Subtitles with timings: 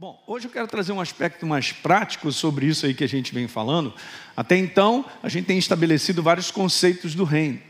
[0.00, 3.34] Bom, hoje eu quero trazer um aspecto mais prático sobre isso aí que a gente
[3.34, 3.92] vem falando.
[4.34, 7.60] Até então, a gente tem estabelecido vários conceitos do reino.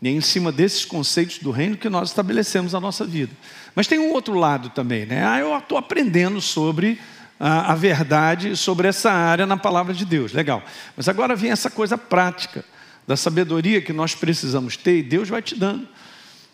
[0.00, 3.32] E é em cima desses conceitos do reino que nós estabelecemos a nossa vida.
[3.74, 5.26] Mas tem um outro lado também, né?
[5.26, 7.00] Ah, eu estou aprendendo sobre
[7.40, 10.32] a, a verdade, sobre essa área na palavra de Deus.
[10.32, 10.62] Legal.
[10.96, 12.64] Mas agora vem essa coisa prática
[13.08, 15.88] da sabedoria que nós precisamos ter e Deus vai te dando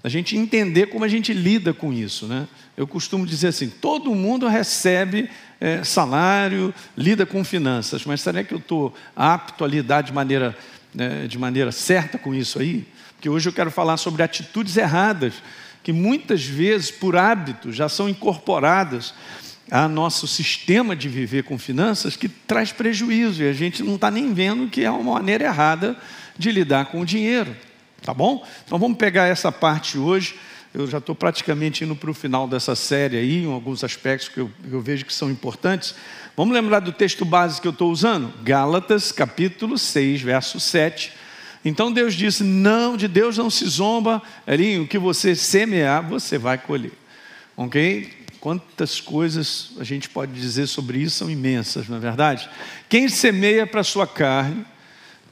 [0.05, 2.27] a gente entender como a gente lida com isso.
[2.27, 2.48] Né?
[2.77, 5.30] Eu costumo dizer assim: todo mundo recebe
[5.61, 10.57] é, salário, lida com finanças, mas será que eu estou apto a lidar de maneira,
[10.95, 12.87] né, de maneira certa com isso aí?
[13.15, 15.34] Porque hoje eu quero falar sobre atitudes erradas,
[15.83, 19.15] que muitas vezes, por hábito, já são incorporadas
[19.71, 24.10] a nosso sistema de viver com finanças que traz prejuízo e a gente não está
[24.10, 25.96] nem vendo que é uma maneira errada
[26.37, 27.57] de lidar com o dinheiro.
[28.02, 28.47] Tá bom?
[28.65, 30.34] Então vamos pegar essa parte hoje.
[30.74, 34.41] Eu já estou praticamente indo para o final dessa série aí, em alguns aspectos que
[34.41, 35.95] eu, eu vejo que são importantes.
[36.37, 38.33] Vamos lembrar do texto base que eu estou usando?
[38.43, 41.13] Gálatas, capítulo 6, verso 7.
[41.65, 46.38] Então Deus disse: Não, de Deus não se zomba, ali o que você semear, você
[46.38, 46.93] vai colher.
[47.57, 48.10] Ok?
[48.41, 52.51] Quantas coisas a gente pode dizer sobre isso são imensas, não é verdade?
[52.88, 54.65] Quem semeia para sua carne,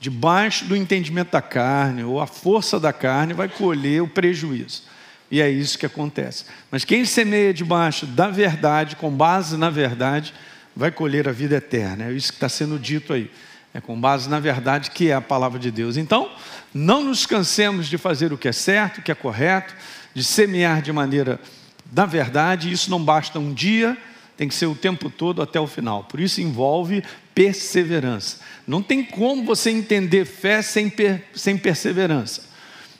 [0.00, 4.82] debaixo do entendimento da carne ou a força da carne, vai colher o prejuízo.
[5.30, 6.46] E é isso que acontece.
[6.70, 10.34] Mas quem semeia debaixo da verdade, com base na verdade,
[10.74, 12.06] vai colher a vida eterna.
[12.06, 13.30] É isso que está sendo dito aí.
[13.72, 15.96] É com base na verdade que é a palavra de Deus.
[15.96, 16.32] Então,
[16.74, 19.74] não nos cansemos de fazer o que é certo, o que é correto,
[20.14, 21.38] de semear de maneira
[21.84, 22.72] da verdade.
[22.72, 23.96] Isso não basta um dia,
[24.40, 26.04] tem que ser o tempo todo até o final.
[26.04, 28.38] Por isso envolve perseverança.
[28.66, 32.48] Não tem como você entender fé sem, per, sem perseverança.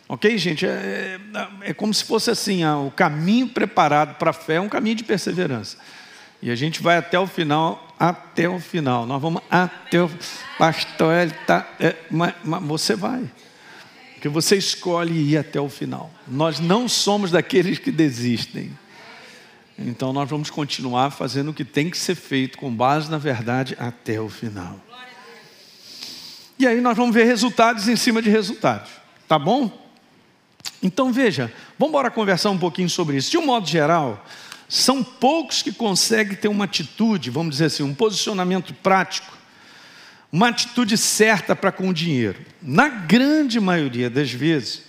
[0.07, 0.67] Ok, gente?
[0.67, 1.19] É,
[1.63, 4.69] é, é como se fosse assim: ah, o caminho preparado para a fé é um
[4.69, 5.79] caminho de perseverança.
[6.43, 9.07] E a gente vai até o final, até o final.
[9.07, 10.11] Nós vamos até o.
[10.59, 13.23] Pastor, ele tá, é, mas, mas você vai.
[14.13, 16.11] Porque você escolhe ir até o final.
[16.29, 18.71] Nós não somos daqueles que desistem.
[19.81, 23.75] Então nós vamos continuar fazendo o que tem que ser feito com base na verdade
[23.79, 24.79] até o final.
[26.59, 28.91] E aí nós vamos ver resultados em cima de resultados,
[29.27, 29.73] tá bom?
[30.83, 33.31] Então veja, vamos embora conversar um pouquinho sobre isso.
[33.31, 34.25] De um modo geral,
[34.69, 39.37] são poucos que conseguem ter uma atitude, vamos dizer assim, um posicionamento prático,
[40.31, 42.41] uma atitude certa para com o dinheiro.
[42.61, 44.83] Na grande maioria das vezes,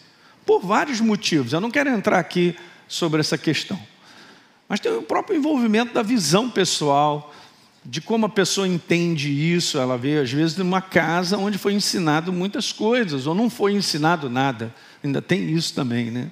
[0.46, 1.54] por vários motivos.
[1.54, 2.56] Eu não quero entrar aqui
[2.88, 3.80] sobre essa questão.
[4.72, 7.34] Mas tem o próprio envolvimento da visão pessoal,
[7.84, 9.78] de como a pessoa entende isso.
[9.78, 13.74] Ela veio, às vezes, de uma casa onde foi ensinado muitas coisas, ou não foi
[13.74, 14.74] ensinado nada.
[15.04, 16.32] Ainda tem isso também, né?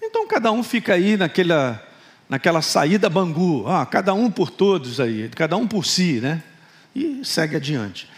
[0.00, 1.86] Então, cada um fica aí naquela,
[2.26, 6.42] naquela saída bangu, ah, cada um por todos aí, cada um por si, né?
[6.96, 8.08] E segue adiante.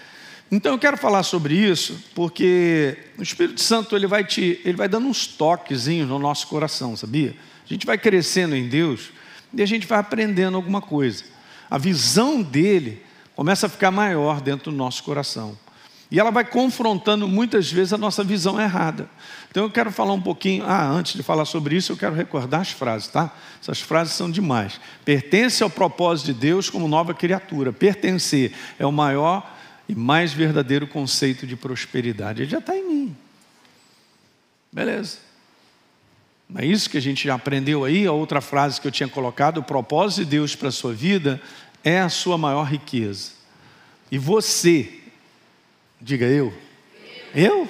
[0.48, 4.88] Então eu quero falar sobre isso porque o Espírito Santo ele vai te, ele vai
[4.88, 7.34] dando uns toquezinhos no nosso coração, sabia?
[7.64, 9.10] A gente vai crescendo em Deus
[9.56, 11.24] e a gente vai aprendendo alguma coisa.
[11.70, 13.02] A visão dele
[13.34, 15.56] começa a ficar maior dentro do nosso coração.
[16.10, 19.08] E ela vai confrontando muitas vezes a nossa visão errada.
[19.50, 20.64] Então eu quero falar um pouquinho.
[20.64, 23.34] Ah, antes de falar sobre isso, eu quero recordar as frases, tá?
[23.60, 24.80] Essas frases são demais.
[25.04, 27.72] Pertence ao propósito de Deus como nova criatura.
[27.72, 29.50] Pertencer é o maior
[29.88, 32.42] e mais verdadeiro conceito de prosperidade.
[32.42, 33.16] Ele já está em mim.
[34.72, 35.18] Beleza.
[36.48, 38.06] Não é isso que a gente já aprendeu aí?
[38.06, 41.40] A outra frase que eu tinha colocado: o propósito de Deus para a sua vida
[41.82, 43.32] é a sua maior riqueza.
[44.10, 45.00] E você,
[46.00, 46.52] diga eu,
[47.34, 47.68] eu,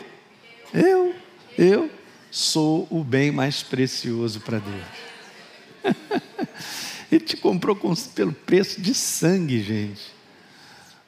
[0.73, 1.15] eu,
[1.57, 1.91] eu
[2.31, 5.95] sou o bem mais precioso para Deus.
[7.11, 7.79] Ele te comprou
[8.15, 10.13] pelo preço de sangue, gente.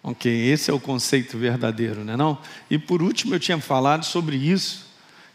[0.03, 2.39] Ok, esse é o conceito verdadeiro, não é não?
[2.71, 4.86] E por último eu tinha falado sobre isso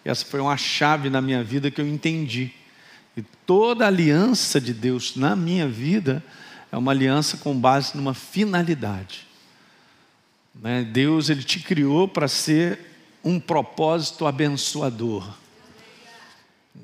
[0.04, 2.52] essa foi uma chave na minha vida que eu entendi.
[3.16, 6.24] E toda aliança de Deus na minha vida
[6.72, 9.28] é uma aliança com base numa finalidade.
[10.56, 10.84] Né?
[10.84, 12.80] Deus ele te criou para ser
[13.24, 15.28] um propósito abençoador.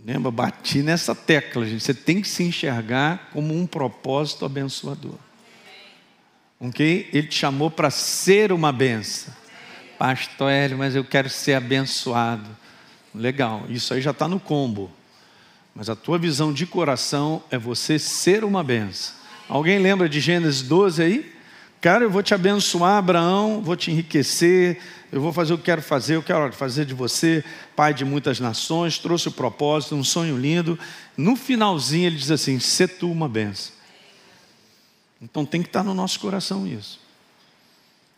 [0.06, 0.31] Lembra?
[0.31, 1.84] Bati nessa tecla, gente.
[1.84, 5.16] Você tem que se enxergar como um propósito abençoador.
[6.60, 7.10] Ok?
[7.13, 9.34] Ele te chamou para ser uma benção.
[9.98, 12.48] Pastor Hélio, mas eu quero ser abençoado.
[13.18, 14.92] Legal, isso aí já está no combo.
[15.74, 19.16] Mas a tua visão de coração é você ser uma benção.
[19.48, 21.34] Alguém lembra de Gênesis 12 aí?
[21.80, 24.80] Cara, eu vou te abençoar, Abraão, vou te enriquecer,
[25.12, 27.44] eu vou fazer o que quero fazer, eu quero fazer de você
[27.75, 30.78] pai de muitas nações, trouxe o propósito, um sonho lindo.
[31.16, 33.74] No finalzinho ele diz assim: se tu uma benção.
[35.22, 37.00] Então tem que estar no nosso coração isso.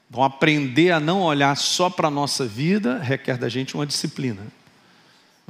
[0.09, 4.41] Vão aprender a não olhar só para a nossa vida requer da gente uma disciplina.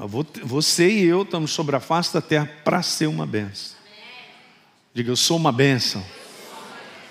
[0.08, 3.78] Você e eu estamos sobre a face da terra para ser uma benção.
[4.94, 6.04] Diga, eu sou uma benção.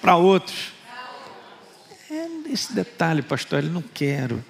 [0.01, 0.73] Para outros.
[2.11, 4.43] É esse detalhe, pastor, ele não quero.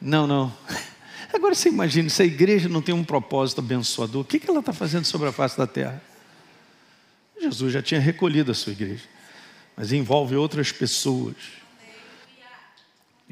[0.00, 0.52] Não, não.
[1.32, 4.72] Agora você imagina, se a igreja não tem um propósito abençoador, o que ela está
[4.72, 6.02] fazendo sobre a face da terra?
[7.40, 9.04] Jesus já tinha recolhido a sua igreja,
[9.74, 11.61] mas envolve outras pessoas.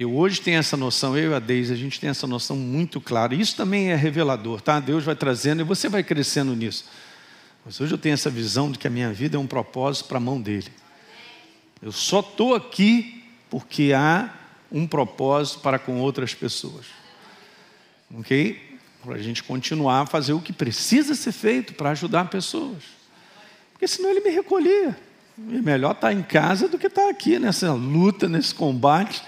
[0.01, 3.03] Eu hoje tenho essa noção, eu e a Deise, a gente tem essa noção muito
[3.03, 3.35] clara.
[3.35, 4.81] Isso também é revelador, tá?
[4.81, 6.87] Deus vai trazendo e você vai crescendo nisso.
[7.67, 10.17] Mas hoje eu tenho essa visão de que a minha vida é um propósito para
[10.17, 10.69] a mão dele.
[11.83, 14.33] Eu só estou aqui porque há
[14.73, 16.87] um propósito para com outras pessoas.
[18.15, 18.79] Ok?
[19.05, 22.85] Para a gente continuar a fazer o que precisa ser feito para ajudar pessoas.
[23.73, 24.97] Porque senão ele me recolhia.
[25.53, 29.23] É melhor estar em casa do que estar aqui nessa luta, nesse combate.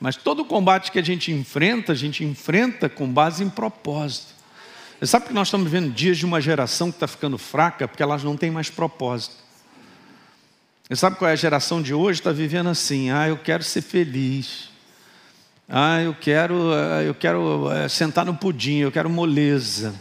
[0.00, 4.34] Mas todo combate que a gente enfrenta, a gente enfrenta com base em propósito.
[4.98, 8.02] Você sabe que nós estamos vivendo dias de uma geração que está ficando fraca porque
[8.02, 9.34] elas não têm mais propósito.
[10.88, 12.20] Você sabe qual é a geração de hoje?
[12.20, 14.70] Está vivendo assim, ah, eu quero ser feliz.
[15.68, 19.94] Ah, eu quero, ah, eu quero eh, sentar no pudim, eu quero moleza.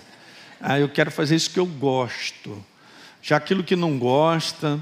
[0.61, 2.63] Ah, eu quero fazer isso que eu gosto.
[3.21, 4.79] Já aquilo que não gosta.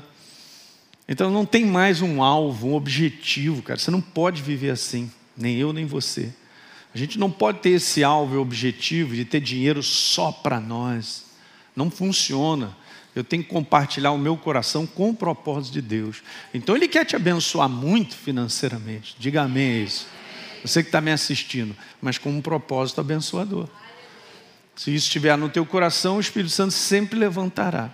[1.07, 3.79] Então não tem mais um alvo, um objetivo, cara.
[3.79, 6.33] Você não pode viver assim, nem eu nem você.
[6.93, 11.25] A gente não pode ter esse alvo e objetivo de ter dinheiro só para nós.
[11.75, 12.75] Não funciona.
[13.15, 16.23] Eu tenho que compartilhar o meu coração com o propósito de Deus.
[16.53, 19.15] Então Ele quer te abençoar muito financeiramente.
[19.19, 20.07] Diga amém a isso.
[20.63, 23.67] Você que está me assistindo, mas com um propósito abençoador.
[24.75, 27.93] Se isso estiver no teu coração, o Espírito Santo sempre levantará.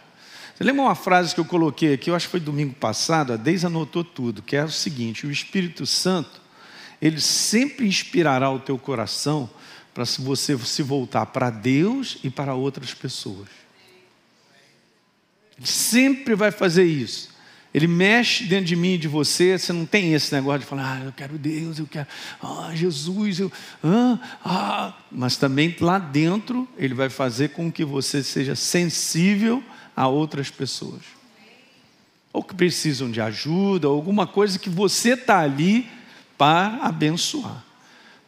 [0.60, 3.38] Você lembra uma frase que eu coloquei aqui, eu acho que foi domingo passado, a
[3.38, 6.42] Deise anotou tudo, que é o seguinte: o Espírito Santo,
[7.02, 9.50] ele sempre inspirará o teu coração
[9.94, 13.48] para você se voltar para Deus e para outras pessoas.
[15.58, 17.30] Ele sempre vai fazer isso.
[17.74, 19.58] Ele mexe dentro de mim e de você.
[19.58, 22.08] Você não tem esse negócio de falar, ah, eu quero Deus, eu quero,
[22.44, 23.50] ah, Jesus, eu,
[23.82, 24.94] ah, ah.
[25.10, 29.64] Mas também lá dentro, Ele vai fazer com que você seja sensível
[30.00, 31.02] a outras pessoas.
[32.32, 35.90] Ou que precisam de ajuda, alguma coisa que você está ali
[36.38, 37.66] para abençoar.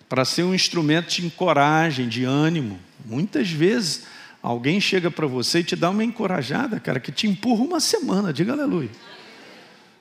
[0.09, 2.77] Para ser um instrumento de encoragem, de ânimo.
[3.05, 4.03] Muitas vezes,
[4.43, 8.33] alguém chega para você e te dá uma encorajada, cara, que te empurra uma semana.
[8.33, 8.91] Diga aleluia.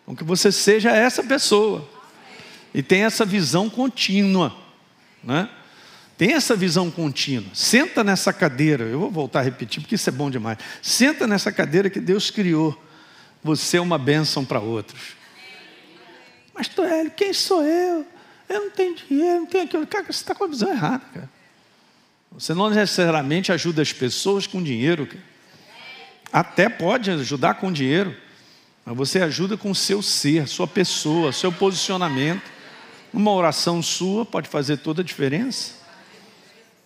[0.04, 1.88] Com que você seja essa pessoa.
[2.74, 4.56] E tenha essa visão contínua.
[5.22, 5.48] Né?
[6.20, 7.50] Tem essa visão contínua.
[7.54, 8.84] Senta nessa cadeira.
[8.84, 10.58] Eu vou voltar a repetir porque isso é bom demais.
[10.82, 12.78] Senta nessa cadeira que Deus criou.
[13.42, 15.16] Você é uma bênção para outros.
[16.54, 18.06] Mas Toélio, quem sou eu?
[18.50, 19.86] Eu não tenho dinheiro, não tenho aquilo.
[19.86, 21.30] Cara, você está com a visão errada, cara.
[22.32, 25.06] Você não necessariamente ajuda as pessoas com dinheiro.
[25.06, 25.24] Cara.
[26.30, 28.14] Até pode ajudar com dinheiro.
[28.84, 32.42] Mas você ajuda com o seu ser, sua pessoa, seu posicionamento.
[33.10, 35.79] Uma oração sua pode fazer toda a diferença.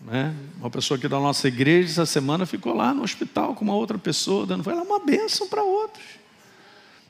[0.04, 0.34] Né?
[0.58, 3.98] Uma pessoa aqui da nossa igreja essa semana ficou lá no hospital com uma outra
[3.98, 6.04] pessoa, dando foi lá uma bênção para outros.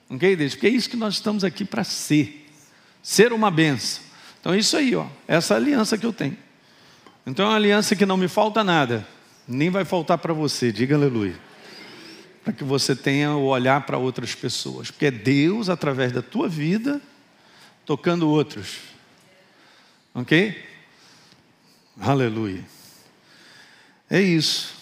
[0.09, 0.55] Ok, Deus?
[0.55, 2.49] Porque é isso que nós estamos aqui para ser.
[3.03, 4.03] Ser uma bênção.
[4.41, 5.07] Então é isso aí, ó.
[5.27, 6.37] Essa aliança que eu tenho.
[7.27, 9.07] Então é uma aliança que não me falta nada,
[9.49, 10.71] nem vai faltar para você.
[10.71, 11.35] Diga aleluia
[12.45, 16.47] para que você tenha o olhar para outras pessoas, porque é Deus, através da tua
[16.47, 17.01] vida,
[17.87, 18.81] tocando outros.
[20.15, 20.63] Ok?
[21.99, 22.63] Aleluia.
[24.11, 24.75] É isso.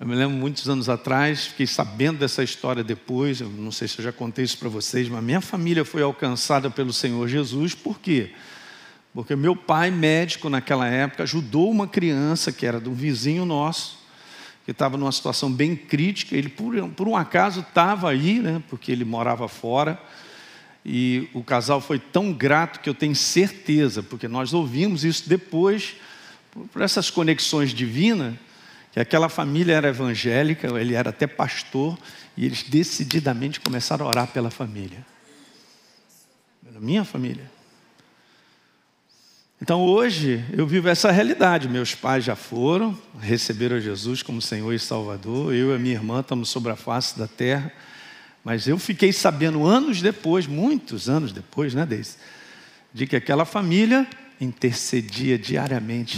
[0.00, 3.98] Eu me lembro muitos anos atrás, fiquei sabendo dessa história depois, eu não sei se
[3.98, 7.98] eu já contei isso para vocês, mas minha família foi alcançada pelo Senhor Jesus, por
[7.98, 8.32] quê?
[9.12, 13.98] Porque meu pai, médico naquela época, ajudou uma criança que era de um vizinho nosso,
[14.64, 16.36] que estava numa situação bem crítica.
[16.36, 20.00] Ele, por, por um acaso, estava aí, né, porque ele morava fora.
[20.84, 25.96] E o casal foi tão grato que eu tenho certeza, porque nós ouvimos isso depois,
[26.72, 28.34] por essas conexões divinas,
[28.92, 31.98] que aquela família era evangélica, ele era até pastor,
[32.36, 35.04] e eles decididamente começaram a orar pela família.
[36.80, 37.50] Minha família.
[39.60, 41.68] Então hoje eu vivo essa realidade.
[41.68, 45.52] Meus pais já foram, receberam Jesus como Senhor e Salvador.
[45.52, 47.72] Eu e minha irmã estamos sobre a face da terra.
[48.44, 52.16] Mas eu fiquei sabendo anos depois, muitos anos depois, né, Deise?
[52.94, 54.06] De que aquela família
[54.40, 56.16] intercedia diariamente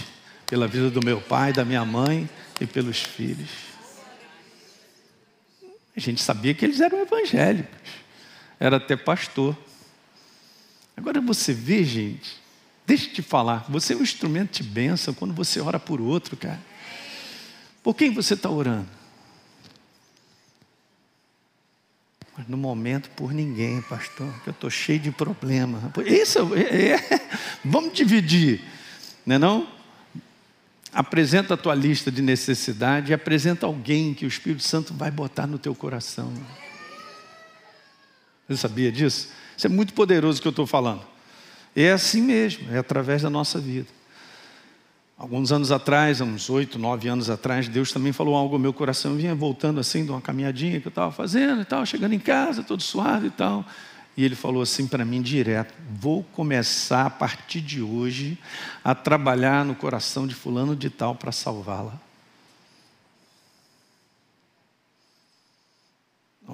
[0.50, 2.28] pela vida do meu pai, da minha mãe
[2.60, 3.48] e pelos filhos.
[5.96, 7.78] A gente sabia que eles eram evangélicos.
[8.58, 9.56] era até pastor.
[10.96, 12.36] Agora você vê, gente,
[12.84, 16.36] deixa eu te falar, você é um instrumento de bênção quando você ora por outro,
[16.36, 16.60] cara.
[17.80, 18.88] Por quem você está orando?
[22.36, 25.92] Mas no momento por ninguém, pastor, que eu estou cheio de problema.
[26.04, 27.28] Isso é, é,
[27.64, 28.64] vamos dividir,
[29.24, 29.79] não é não?
[30.92, 35.46] Apresenta a tua lista de necessidade e apresenta alguém que o Espírito Santo vai botar
[35.46, 36.32] no teu coração.
[38.48, 39.28] Você sabia disso?
[39.56, 41.02] Isso é muito poderoso que eu estou falando.
[41.76, 43.86] É assim mesmo, é através da nossa vida.
[45.16, 49.12] Alguns anos atrás, uns oito, nove anos atrás, Deus também falou algo ao meu coração.
[49.12, 52.18] Eu vinha voltando assim de uma caminhadinha que eu estava fazendo e tal, chegando em
[52.18, 53.64] casa, todo suave e tal.
[54.20, 58.38] E ele falou assim para mim direto: Vou começar a partir de hoje
[58.84, 61.98] a trabalhar no coração de Fulano de Tal para salvá-la.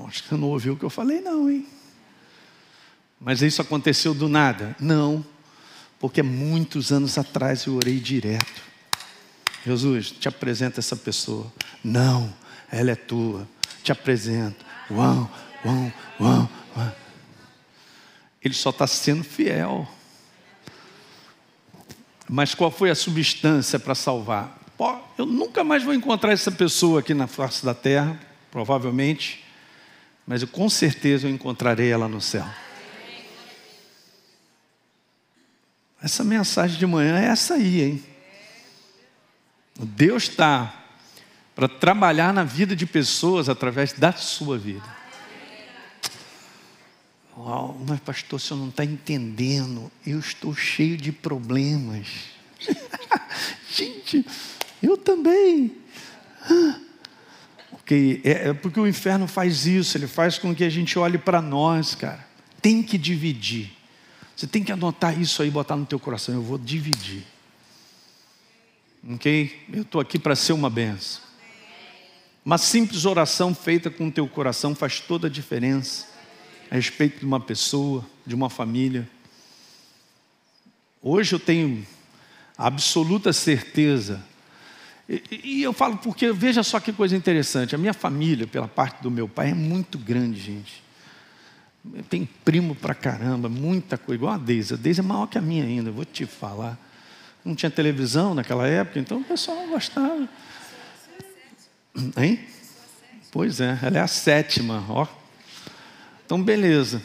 [0.06, 1.66] Acho que você não ouviu o que eu falei, não, hein?
[3.20, 4.76] Mas isso aconteceu do nada?
[4.78, 5.25] Não
[5.99, 8.62] porque muitos anos atrás eu orei direto.
[9.64, 11.52] Jesus, te apresenta essa pessoa.
[11.82, 12.32] Não,
[12.70, 13.49] ela é tua.
[13.82, 14.64] Te apresento.
[14.88, 15.28] Uau,
[15.64, 17.05] uau, uau, uau.
[18.46, 19.88] Ele só está sendo fiel.
[22.28, 24.58] Mas qual foi a substância para salvar?
[24.76, 28.18] Pô, eu nunca mais vou encontrar essa pessoa aqui na face da terra,
[28.50, 29.44] provavelmente,
[30.26, 32.46] mas eu, com certeza eu encontrarei ela no céu.
[36.02, 38.04] Essa mensagem de manhã é essa aí, hein?
[39.78, 40.84] Deus está
[41.54, 45.05] para trabalhar na vida de pessoas através da sua vida.
[47.38, 49.92] Uau, mas pastor, você não está entendendo.
[50.06, 52.08] Eu estou cheio de problemas.
[53.70, 54.24] Gente,
[54.82, 55.76] eu também.
[57.70, 61.18] Porque é, é porque o inferno faz isso, ele faz com que a gente olhe
[61.18, 62.26] para nós, cara.
[62.62, 63.70] Tem que dividir.
[64.34, 66.34] Você tem que anotar isso aí, botar no teu coração.
[66.34, 67.22] Eu vou dividir.
[69.10, 69.66] Ok?
[69.72, 71.22] Eu estou aqui para ser uma benção.
[72.42, 76.15] Uma simples oração feita com o teu coração faz toda a diferença
[76.70, 79.08] a respeito de uma pessoa, de uma família.
[81.02, 81.87] Hoje eu tenho
[82.56, 84.23] absoluta certeza,
[85.08, 89.02] e, e, eu falo porque veja só que coisa interessante: a minha família, pela parte
[89.02, 90.85] do meu pai, é muito grande, gente.
[92.11, 94.75] Tem primo pra caramba, muita coisa, igual a Deise.
[94.75, 96.76] A Deise é maior que a minha ainda, vou te falar.
[97.44, 100.28] Não tinha televisão naquela época, então o pessoal gostava.
[102.16, 102.40] Hein?
[103.30, 105.06] Pois é, ela é a sétima, ó.
[106.26, 107.00] Então, beleza.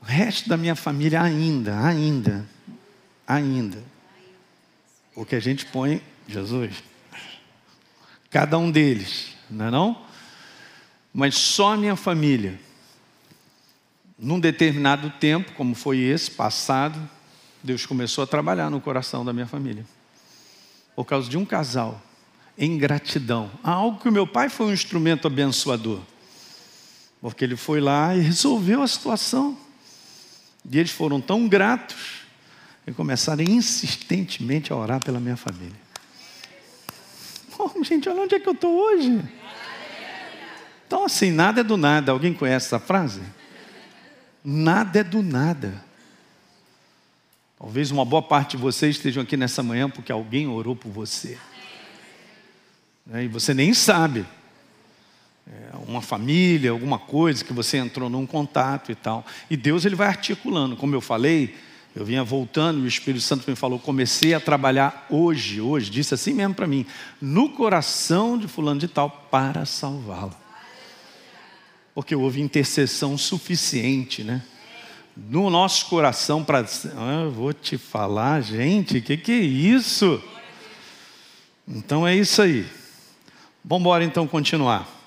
[0.00, 2.48] O resto da minha família ainda, ainda,
[3.26, 3.82] ainda.
[5.14, 6.82] O que a gente põe, Jesus.
[8.30, 10.02] Cada um deles, não é não?
[11.12, 12.58] Mas só a minha família
[14.22, 16.96] num determinado tempo, como foi esse, passado,
[17.60, 19.84] Deus começou a trabalhar no coração da minha família.
[20.94, 22.00] Por causa de um casal,
[22.56, 23.50] em gratidão.
[23.64, 26.00] Algo que o meu pai foi um instrumento abençoador.
[27.22, 29.56] Porque ele foi lá e resolveu a situação.
[30.68, 32.22] E eles foram tão gratos
[32.84, 35.80] e começaram insistentemente a orar pela minha família.
[37.84, 39.22] Gente, olha onde é que eu estou hoje.
[40.84, 42.10] Então, assim, nada é do nada.
[42.10, 43.22] Alguém conhece essa frase?
[44.44, 45.82] Nada é do nada.
[47.56, 51.38] Talvez uma boa parte de vocês estejam aqui nessa manhã porque alguém orou por você.
[53.06, 54.26] Né, e você nem sabe.
[55.86, 59.24] Uma família, alguma coisa que você entrou num contato e tal.
[59.50, 60.76] E Deus ele vai articulando.
[60.76, 61.54] Como eu falei,
[61.94, 66.14] eu vinha voltando e o Espírito Santo me falou: comecei a trabalhar hoje, hoje, disse
[66.14, 66.86] assim mesmo para mim,
[67.20, 70.42] no coração de Fulano de Tal para salvá-lo
[71.94, 74.42] porque houve intercessão suficiente, né?
[75.16, 76.60] No nosso coração para.
[76.96, 80.22] Ah, vou te falar, gente, o que, que é isso?
[81.68, 82.66] Então é isso aí.
[83.62, 85.01] Vamos embora então continuar.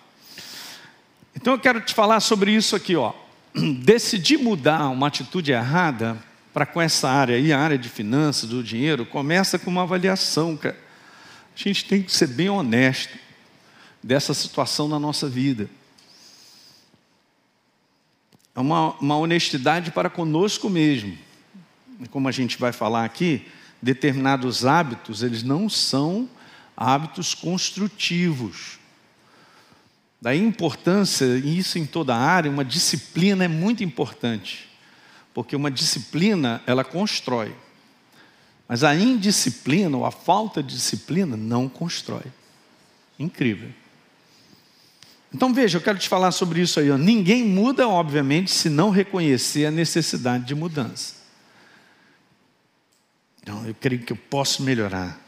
[1.35, 3.13] Então eu quero te falar sobre isso aqui, ó.
[3.83, 6.17] Decidir mudar uma atitude errada
[6.53, 10.55] para com essa área aí, a área de finanças, do dinheiro, começa com uma avaliação,
[10.55, 10.77] cara.
[11.55, 13.17] A gente tem que ser bem honesto
[14.01, 15.69] dessa situação na nossa vida.
[18.55, 21.17] É uma, uma honestidade para conosco mesmo.
[22.09, 23.45] Como a gente vai falar aqui,
[23.81, 26.29] determinados hábitos, eles não são
[26.75, 28.79] hábitos construtivos.
[30.25, 34.67] Daí importância, e isso em toda a área, uma disciplina é muito importante.
[35.35, 37.55] Porque uma disciplina, ela constrói.
[38.67, 42.23] Mas a indisciplina ou a falta de disciplina não constrói.
[43.19, 43.69] Incrível.
[45.31, 46.89] Então veja, eu quero te falar sobre isso aí.
[46.89, 46.97] Ó.
[46.97, 51.17] Ninguém muda, obviamente, se não reconhecer a necessidade de mudança.
[53.43, 55.23] Então, eu creio que eu posso melhorar.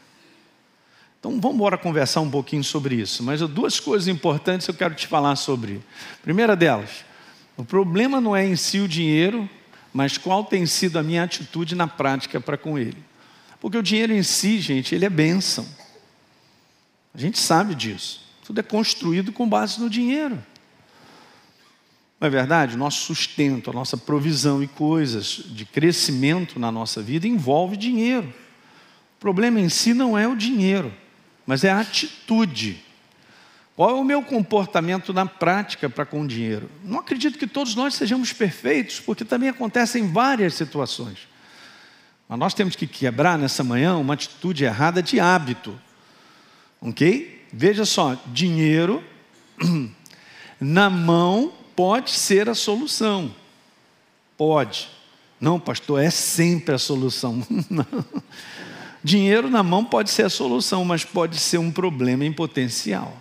[1.18, 3.22] Então vamos embora conversar um pouquinho sobre isso.
[3.22, 5.80] Mas duas coisas importantes eu quero te falar sobre.
[6.22, 7.04] Primeira delas,
[7.56, 9.48] o problema não é em si o dinheiro,
[9.92, 12.96] mas qual tem sido a minha atitude na prática para com ele.
[13.60, 15.66] Porque o dinheiro em si, gente, ele é bênção.
[17.12, 18.22] A gente sabe disso.
[18.44, 20.38] Tudo é construído com base no dinheiro.
[22.20, 22.74] Não é verdade?
[22.74, 28.32] O nosso sustento, a nossa provisão e coisas de crescimento na nossa vida envolve dinheiro.
[29.16, 30.92] O problema em si não é o dinheiro,
[31.48, 32.78] mas é a atitude.
[33.74, 36.70] Qual é o meu comportamento na prática para com o dinheiro?
[36.84, 41.26] Não acredito que todos nós sejamos perfeitos, porque também acontecem várias situações.
[42.28, 45.80] Mas nós temos que quebrar nessa manhã uma atitude errada de hábito.
[46.82, 47.46] Ok?
[47.50, 49.02] Veja só, dinheiro
[50.60, 53.34] na mão pode ser a solução.
[54.36, 54.90] Pode.
[55.40, 57.42] Não, pastor, é sempre a solução.
[59.02, 63.16] Dinheiro na mão pode ser a solução, mas pode ser um problema em potencial.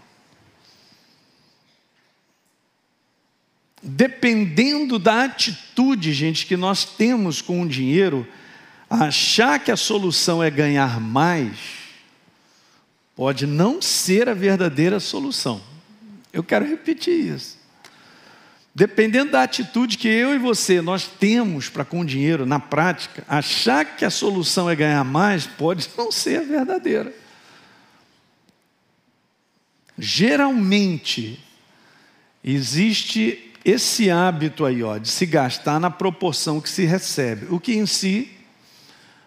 [3.82, 8.28] Dependendo da atitude, gente, que nós temos com o dinheiro,
[8.90, 11.58] achar que a solução é ganhar mais,
[13.16, 15.62] pode não ser a verdadeira solução.
[16.34, 17.57] Eu quero repetir isso.
[18.78, 23.24] Dependendo da atitude que eu e você nós temos para com o dinheiro na prática,
[23.28, 27.12] achar que a solução é ganhar mais pode não ser a verdadeira.
[29.98, 31.44] Geralmente
[32.44, 37.74] existe esse hábito aí, ó, de se gastar na proporção que se recebe, o que
[37.74, 38.30] em si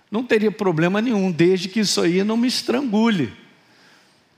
[0.08, 3.32] não teria problema nenhum, desde que isso aí não me estrangule.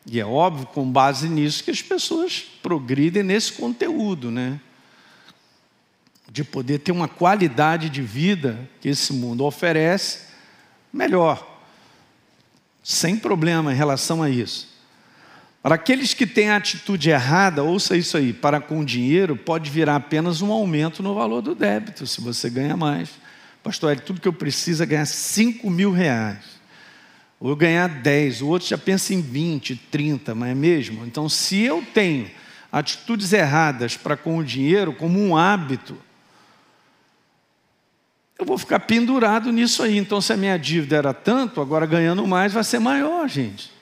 [0.06, 4.58] E é óbvio, com base nisso, que as pessoas progridem nesse conteúdo, né?
[6.32, 10.28] De poder ter uma qualidade de vida que esse mundo oferece
[10.90, 11.60] melhor,
[12.82, 14.72] sem problema em relação a isso.
[15.62, 19.70] Para aqueles que têm a atitude errada, ouça isso aí: para com o dinheiro pode
[19.70, 23.10] virar apenas um aumento no valor do débito, se você ganha mais.
[23.62, 26.62] Pastor, é tudo que eu preciso é ganhar 5 mil reais
[27.42, 31.04] ou ganhar 10, o outro já pensa em 20, 30, mas é mesmo?
[31.04, 32.30] Então, se eu tenho
[32.70, 35.96] atitudes erradas para com o dinheiro como um hábito,
[38.42, 39.96] eu vou ficar pendurado nisso aí.
[39.96, 43.72] Então, se a minha dívida era tanto, agora ganhando mais vai ser maior, gente.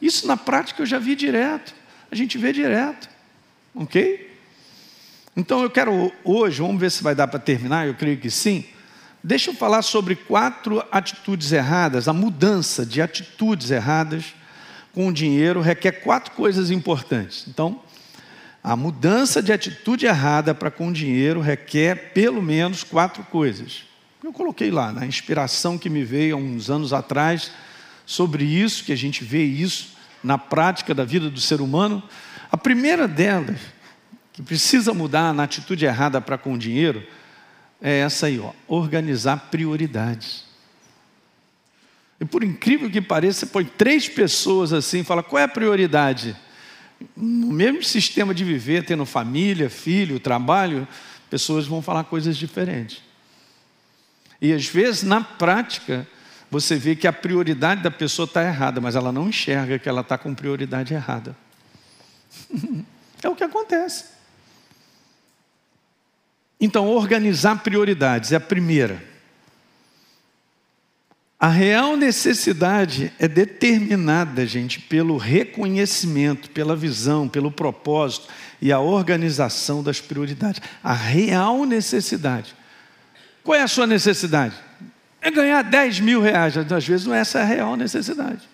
[0.00, 1.74] Isso na prática eu já vi direto.
[2.10, 3.08] A gente vê direto.
[3.74, 4.30] Ok?
[5.36, 8.64] Então eu quero hoje, vamos ver se vai dar para terminar, eu creio que sim.
[9.22, 12.08] Deixa eu falar sobre quatro atitudes erradas.
[12.08, 14.34] A mudança de atitudes erradas
[14.92, 17.46] com o dinheiro requer quatro coisas importantes.
[17.48, 17.80] Então,
[18.62, 23.89] a mudança de atitude errada para com o dinheiro requer pelo menos quatro coisas.
[24.22, 27.50] Eu coloquei lá, na inspiração que me veio há uns anos atrás,
[28.04, 32.02] sobre isso, que a gente vê isso na prática da vida do ser humano.
[32.52, 33.58] A primeira delas,
[34.30, 37.02] que precisa mudar na atitude errada para com o dinheiro,
[37.80, 40.44] é essa aí, ó, organizar prioridades.
[42.20, 45.48] E por incrível que pareça, você põe três pessoas assim e fala: qual é a
[45.48, 46.36] prioridade?
[47.16, 50.86] No mesmo sistema de viver, tendo família, filho, trabalho,
[51.30, 53.09] pessoas vão falar coisas diferentes.
[54.40, 56.06] E às vezes, na prática,
[56.50, 60.00] você vê que a prioridade da pessoa está errada, mas ela não enxerga que ela
[60.00, 61.36] está com prioridade errada.
[63.22, 64.06] é o que acontece.
[66.60, 69.02] Então, organizar prioridades é a primeira.
[71.38, 78.28] A real necessidade é determinada, gente, pelo reconhecimento, pela visão, pelo propósito
[78.60, 80.60] e a organização das prioridades.
[80.84, 82.54] A real necessidade.
[83.42, 84.54] Qual é a sua necessidade?
[85.20, 86.56] É ganhar 10 mil reais.
[86.56, 88.48] Às vezes não é essa a real necessidade.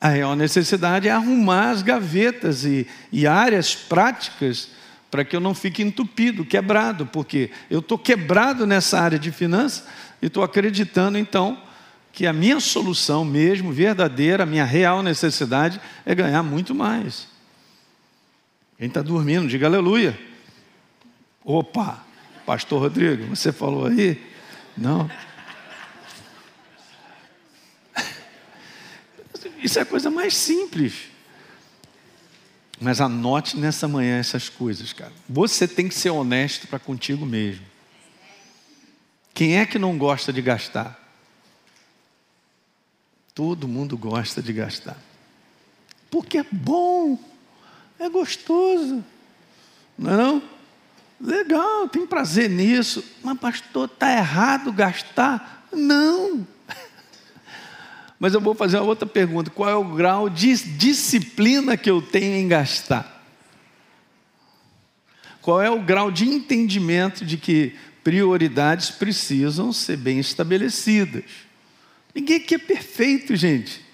[0.00, 4.68] A real necessidade é arrumar as gavetas e, e áreas práticas
[5.10, 9.86] para que eu não fique entupido, quebrado, porque eu estou quebrado nessa área de finanças
[10.20, 11.56] e estou acreditando então
[12.12, 17.28] que a minha solução mesmo, verdadeira, a minha real necessidade é ganhar muito mais.
[18.76, 20.18] Quem está dormindo, diga aleluia.
[21.44, 22.03] Opa,
[22.44, 24.20] Pastor Rodrigo, você falou aí?
[24.76, 25.10] Não.
[29.62, 31.08] Isso é a coisa mais simples.
[32.78, 35.12] Mas anote nessa manhã essas coisas, cara.
[35.28, 37.64] Você tem que ser honesto para contigo mesmo.
[39.32, 41.00] Quem é que não gosta de gastar?
[43.34, 44.98] Todo mundo gosta de gastar.
[46.10, 47.18] Porque é bom.
[47.98, 49.02] É gostoso.
[49.98, 50.53] Não é não?
[51.20, 53.04] Legal, tem prazer nisso.
[53.22, 55.66] Mas, pastor, está errado gastar?
[55.72, 56.46] Não.
[58.18, 62.02] Mas eu vou fazer uma outra pergunta: qual é o grau de disciplina que eu
[62.02, 63.14] tenho em gastar?
[65.40, 71.24] Qual é o grau de entendimento de que prioridades precisam ser bem estabelecidas?
[72.14, 73.84] Ninguém aqui é perfeito, gente.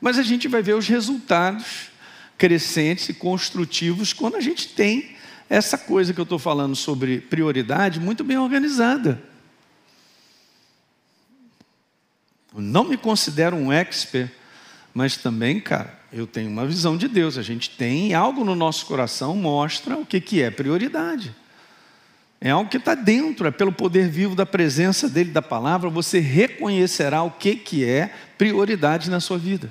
[0.00, 1.90] Mas a gente vai ver os resultados
[2.36, 5.16] crescentes e construtivos quando a gente tem
[5.52, 9.22] essa coisa que eu estou falando sobre prioridade muito bem organizada.
[12.54, 14.32] Eu não me considero um expert,
[14.94, 17.36] mas também, cara, eu tenho uma visão de Deus.
[17.36, 21.34] A gente tem algo no nosso coração mostra o que, que é prioridade.
[22.40, 26.18] É algo que está dentro, é pelo poder vivo da presença dele, da palavra, você
[26.18, 29.70] reconhecerá o que, que é prioridade na sua vida.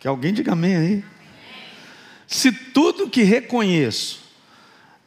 [0.00, 1.04] Que alguém diga amém aí.
[2.26, 4.26] Se tudo que reconheço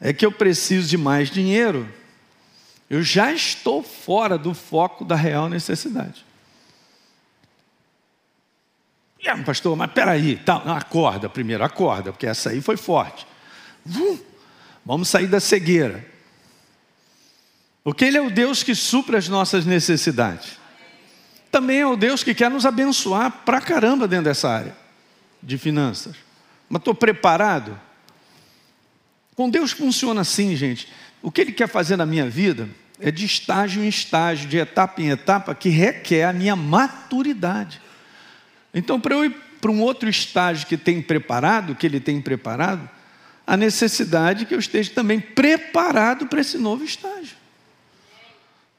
[0.02, 1.88] é que eu preciso de mais dinheiro,
[2.90, 6.26] eu já estou fora do foco da real necessidade.
[9.24, 13.24] Aí, pastor, mas peraí, tá, acorda primeiro, acorda, porque essa aí foi forte.
[14.84, 16.04] vamos sair da cegueira.
[17.84, 20.58] Porque Ele é o Deus que supra as nossas necessidades.
[21.50, 24.76] Também é o Deus que quer nos abençoar pra caramba dentro dessa área
[25.40, 26.16] de finanças.
[26.68, 27.78] Mas estou preparado?
[29.42, 30.86] Com Deus funciona assim, gente.
[31.20, 32.68] O que Ele quer fazer na minha vida
[33.00, 37.82] é de estágio em estágio, de etapa em etapa, que requer a minha maturidade.
[38.72, 42.88] Então, para eu ir para um outro estágio que tem preparado, que ele tem preparado,
[43.44, 47.36] a necessidade que eu esteja também preparado para esse novo estágio.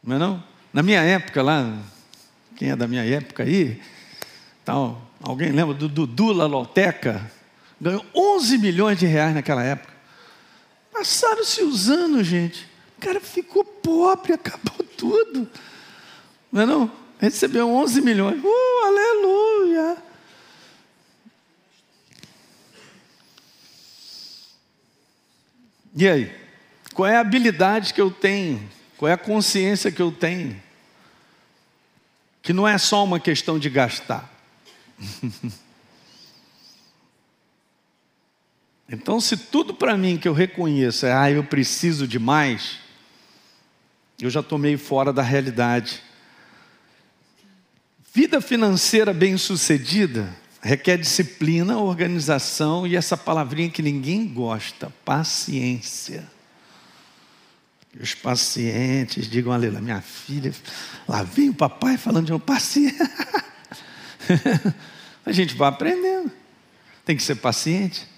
[0.02, 0.41] Não é não?
[0.71, 1.78] Na minha época lá,
[2.56, 3.82] quem é da minha época aí,
[4.63, 7.30] tal, alguém lembra do Dudu Laloteca?
[7.82, 9.92] Ganhou 11 milhões de reais naquela época.
[11.04, 12.66] Passaram-se os anos, gente.
[12.98, 15.50] O cara ficou pobre, acabou tudo.
[16.50, 16.92] Não é não?
[17.20, 18.42] recebeu 11 milhões.
[18.42, 19.98] Uh, aleluia!
[25.94, 26.34] E aí?
[26.94, 28.66] Qual é a habilidade que eu tenho?
[28.98, 30.62] Qual é a consciência que eu tenho?
[32.42, 34.32] Que não é só uma questão de gastar.
[38.93, 42.77] então, se tudo para mim que eu reconheço é, ah, eu preciso de mais,
[44.21, 46.03] eu já estou meio fora da realidade.
[48.13, 56.29] Vida financeira bem-sucedida requer disciplina, organização e essa palavrinha que ninguém gosta, paciência.
[57.99, 60.53] Os pacientes digam aleluia, minha filha,
[61.08, 62.95] lá vem o papai falando de um paciente.
[65.25, 66.32] A gente vai aprendendo.
[67.03, 68.12] Tem que ser paciente.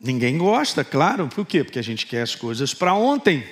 [0.00, 1.64] Ninguém gosta, claro, por quê?
[1.64, 3.44] Porque a gente quer as coisas para ontem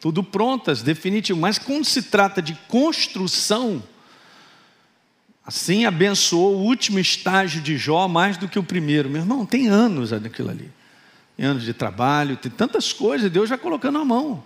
[0.00, 1.38] tudo prontas, definitivo.
[1.38, 3.82] Mas quando se trata de construção,
[5.44, 9.10] assim abençoou o último estágio de Jó mais do que o primeiro.
[9.10, 10.70] Meu irmão, tem anos daquilo ali.
[11.36, 14.42] Tem anos de trabalho, tem tantas coisas, Deus vai colocando a mão.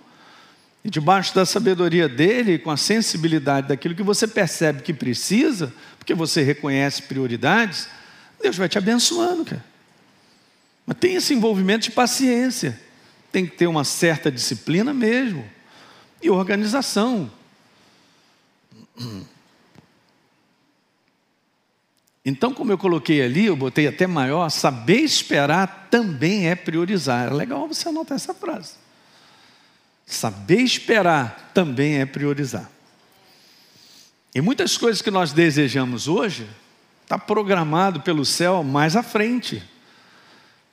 [0.85, 6.15] E debaixo da sabedoria dele, com a sensibilidade daquilo que você percebe que precisa, porque
[6.15, 7.89] você reconhece prioridades,
[8.43, 9.74] Deus vai te abençoando, cara.
[10.87, 12.81] Mas tem esse envolvimento de paciência
[13.35, 15.45] tem que ter uma certa disciplina mesmo
[16.23, 17.29] e organização.
[22.25, 27.27] Então, como eu coloquei ali, eu botei até maior, saber esperar também é priorizar.
[27.27, 28.75] É legal você anotar essa frase.
[30.07, 32.71] Saber esperar também é priorizar.
[34.33, 36.49] E muitas coisas que nós desejamos hoje,
[37.03, 39.63] está programado pelo céu mais à frente.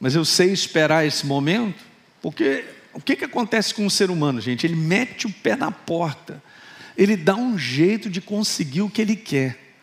[0.02, 1.80] Mas eu sei esperar esse momento
[2.24, 4.66] porque o que, que acontece com o ser humano, gente?
[4.66, 6.42] Ele mete o pé na porta,
[6.98, 9.76] ele dá um jeito de conseguir o que ele quer.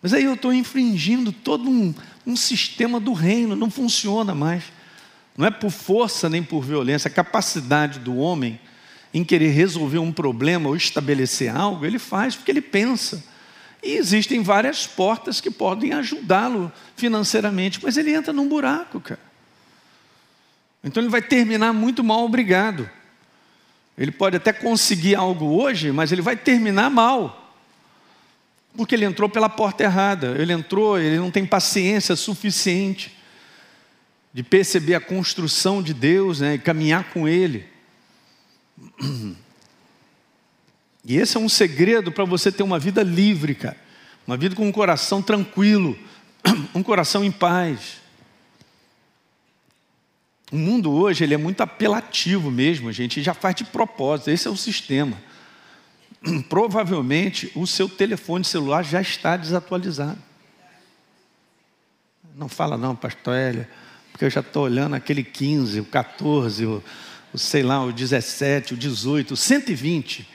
[0.00, 1.92] Mas aí eu estou infringindo todo um,
[2.24, 4.62] um sistema do reino, não funciona mais.
[5.36, 8.58] Não é por força nem por violência, a capacidade do homem
[9.12, 13.22] em querer resolver um problema ou estabelecer algo, ele faz porque ele pensa.
[13.82, 19.29] E existem várias portas que podem ajudá-lo financeiramente, mas ele entra num buraco, cara.
[20.82, 22.88] Então ele vai terminar muito mal obrigado.
[23.96, 27.54] Ele pode até conseguir algo hoje, mas ele vai terminar mal.
[28.76, 30.36] Porque ele entrou pela porta errada.
[30.38, 33.14] Ele entrou, ele não tem paciência suficiente
[34.32, 37.66] de perceber a construção de Deus né, e caminhar com Ele.
[41.02, 43.76] E esse é um segredo para você ter uma vida livre, cara.
[44.26, 45.98] Uma vida com um coração tranquilo,
[46.74, 47.99] um coração em paz.
[50.50, 54.50] O mundo hoje ele é muito apelativo mesmo, gente já faz de propósito, esse é
[54.50, 55.16] o sistema.
[56.48, 60.18] Provavelmente o seu telefone celular já está desatualizado.
[62.34, 63.68] Não fala não, pastor Hélia,
[64.10, 66.82] porque eu já estou olhando aquele 15, o 14, o,
[67.32, 70.28] o sei lá, o 17, o 18, o 120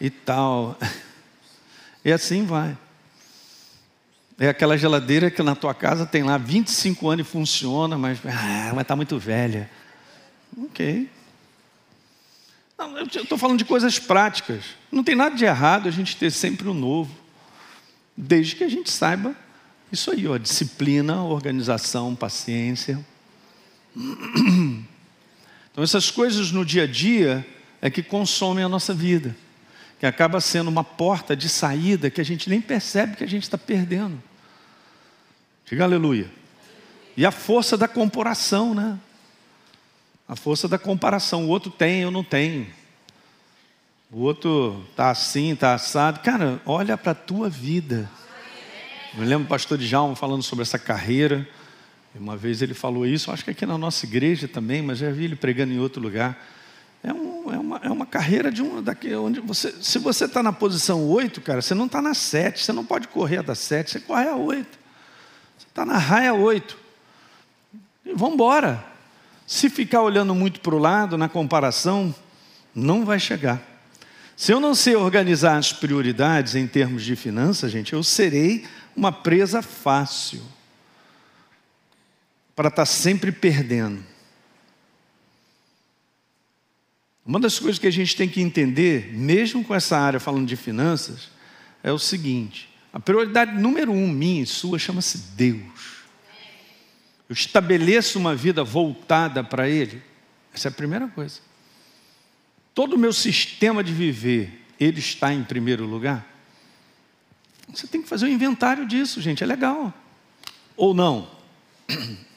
[0.00, 0.78] e tal.
[2.02, 2.74] E assim vai.
[4.42, 8.80] É aquela geladeira que na tua casa tem lá 25 anos e funciona, mas ah,
[8.80, 9.70] está muito velha.
[10.64, 11.10] Ok.
[12.78, 14.64] Não, eu estou falando de coisas práticas.
[14.90, 17.14] Não tem nada de errado a gente ter sempre o um novo,
[18.16, 19.36] desde que a gente saiba
[19.92, 22.98] isso aí, ó, disciplina, organização, paciência.
[25.72, 27.46] Então, essas coisas no dia a dia
[27.80, 29.36] é que consomem a nossa vida,
[30.00, 33.44] que acaba sendo uma porta de saída que a gente nem percebe que a gente
[33.44, 34.20] está perdendo.
[35.70, 36.28] Diga aleluia.
[37.16, 38.98] E a força da comparação, né?
[40.26, 41.44] A força da comparação.
[41.44, 42.66] O outro tem, eu não tenho.
[44.10, 46.18] O outro está assim, está assado.
[46.20, 48.10] Cara, olha para a tua vida.
[49.16, 51.48] Eu lembro do pastor Djalma falando sobre essa carreira.
[52.16, 55.26] Uma vez ele falou isso, acho que aqui na nossa igreja também, mas já vi
[55.26, 56.36] ele pregando em outro lugar.
[57.00, 59.72] É, um, é, uma, é uma carreira de um daqui onde você.
[59.80, 63.06] Se você está na posição 8, cara, você não está na 7, você não pode
[63.06, 64.79] correr a da 7, você corre a 8.
[65.70, 66.76] Está na raia 8.
[68.04, 68.84] E vamos embora.
[69.46, 72.14] Se ficar olhando muito para o lado, na comparação,
[72.74, 73.60] não vai chegar.
[74.36, 78.64] Se eu não sei organizar as prioridades em termos de finanças, gente, eu serei
[78.96, 80.42] uma presa fácil
[82.56, 84.02] para estar tá sempre perdendo.
[87.24, 90.56] Uma das coisas que a gente tem que entender, mesmo com essa área falando de
[90.56, 91.28] finanças,
[91.82, 96.00] é o seguinte: a prioridade número um minha e sua chama-se Deus.
[97.28, 100.02] Eu estabeleço uma vida voltada para Ele.
[100.52, 101.40] Essa é a primeira coisa.
[102.74, 106.26] Todo o meu sistema de viver, ele está em primeiro lugar.
[107.68, 109.44] Você tem que fazer um inventário disso, gente.
[109.44, 109.94] É legal.
[110.76, 111.30] Ou não?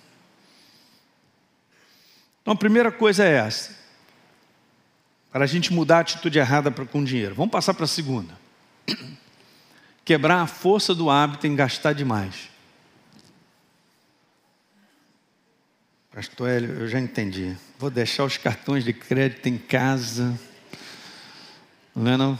[2.41, 3.73] Então a primeira coisa é essa.
[5.31, 7.33] Para a gente mudar a atitude errada com dinheiro.
[7.33, 8.37] Vamos passar para a segunda
[10.05, 12.49] quebrar a força do hábito em gastar demais.
[16.11, 17.57] Pastor Hélio, eu já entendi.
[17.79, 20.39] Vou deixar os cartões de crédito em casa.
[21.95, 22.39] Não é não?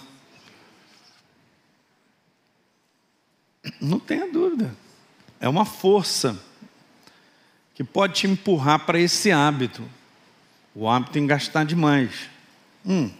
[3.81, 4.75] Não tenha dúvida.
[5.39, 6.39] É uma força
[7.73, 9.83] que pode te empurrar para esse hábito.
[10.75, 12.29] O hábito em gastar demais.
[12.85, 13.11] Hum.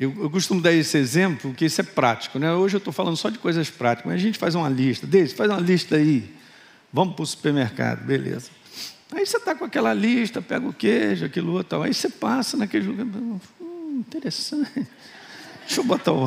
[0.00, 2.38] Eu, eu, costumo dar esse exemplo, porque isso é prático.
[2.38, 2.50] Né?
[2.54, 5.06] Hoje eu estou falando só de coisas práticas, mas a gente faz uma lista.
[5.06, 6.34] Desde, faz uma lista aí.
[6.90, 8.48] Vamos para o supermercado, beleza.
[9.12, 11.82] Aí você está com aquela lista, pega o queijo, aquilo outro.
[11.82, 13.04] Aí você passa naquele lugar.
[13.04, 13.40] Hum,
[13.98, 14.70] interessante.
[15.66, 16.24] Deixa eu botar o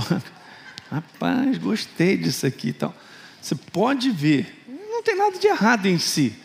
[0.92, 2.96] Rapaz, gostei disso aqui e tal.
[3.42, 6.36] Você pode ver, não tem nada de errado em si,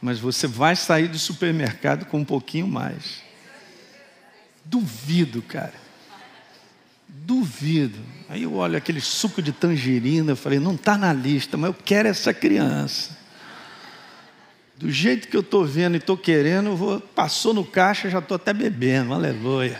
[0.00, 3.20] mas você vai sair do supermercado com um pouquinho mais.
[4.64, 5.87] Duvido, cara.
[7.28, 7.98] Duvido.
[8.26, 11.74] Aí eu olho aquele suco de tangerina, eu falei, não está na lista, mas eu
[11.74, 13.18] quero essa criança.
[14.78, 18.36] Do jeito que eu estou vendo e estou querendo, vou, passou no caixa, já estou
[18.36, 19.78] até bebendo, aleluia.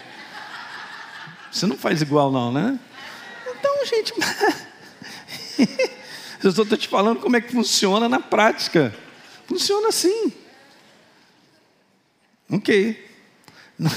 [1.51, 2.79] Você não faz igual não, né?
[3.59, 4.13] Então, gente,
[6.45, 8.95] eu só estou te falando como é que funciona na prática.
[9.47, 10.35] Funciona assim.
[12.51, 13.11] Ok.
[13.79, 13.91] Não,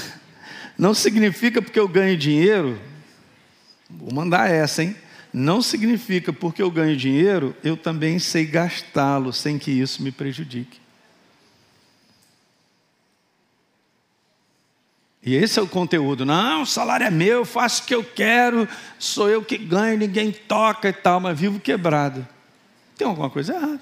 [0.78, 2.80] não significa porque eu ganho dinheiro
[3.98, 4.96] Vou mandar essa, hein?
[5.32, 10.80] Não significa porque eu ganho dinheiro, eu também sei gastá-lo sem que isso me prejudique.
[15.24, 16.26] E esse é o conteúdo.
[16.26, 19.96] Não, o salário é meu, eu faço o que eu quero, sou eu que ganho,
[19.96, 22.26] ninguém toca e tal, mas vivo quebrado.
[22.96, 23.80] Tem alguma coisa errada.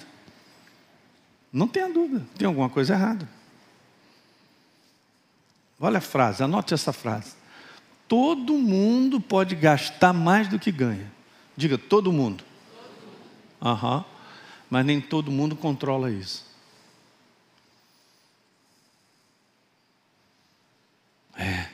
[1.53, 3.29] Não tenha dúvida, tem alguma coisa errada.
[5.81, 7.40] Olha a frase, anote essa frase
[8.11, 11.09] todo mundo pode gastar mais do que ganha.
[11.57, 12.43] Diga, todo mundo.
[13.63, 14.05] Uhum.
[14.69, 16.45] Mas nem todo mundo controla isso.
[21.37, 21.69] É.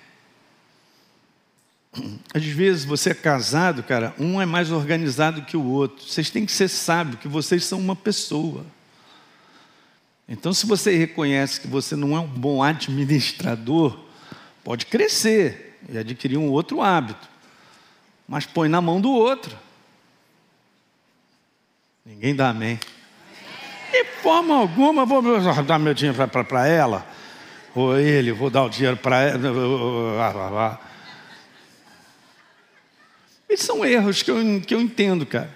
[2.35, 6.07] Às vezes você é casado, cara, um é mais organizado que o outro.
[6.07, 8.66] Vocês têm que ser sábios que vocês são uma pessoa.
[10.29, 13.99] Então, se você reconhece que você não é um bom administrador,
[14.62, 17.29] pode crescer e adquirir um outro hábito.
[18.29, 19.57] Mas põe na mão do outro.
[22.05, 22.79] Ninguém dá amém.
[23.90, 25.22] De forma alguma, vou
[25.64, 27.07] dar meu dinheiro para ela,
[27.75, 30.81] ou ele, vou dar o dinheiro para ela.
[33.49, 35.55] Esses são erros que eu, que eu entendo, cara.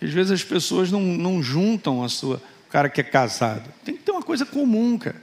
[0.00, 2.36] Às vezes as pessoas não, não juntam a sua.
[2.66, 3.72] O cara que é casado.
[3.84, 5.20] Tem que ter uma coisa comum, cara.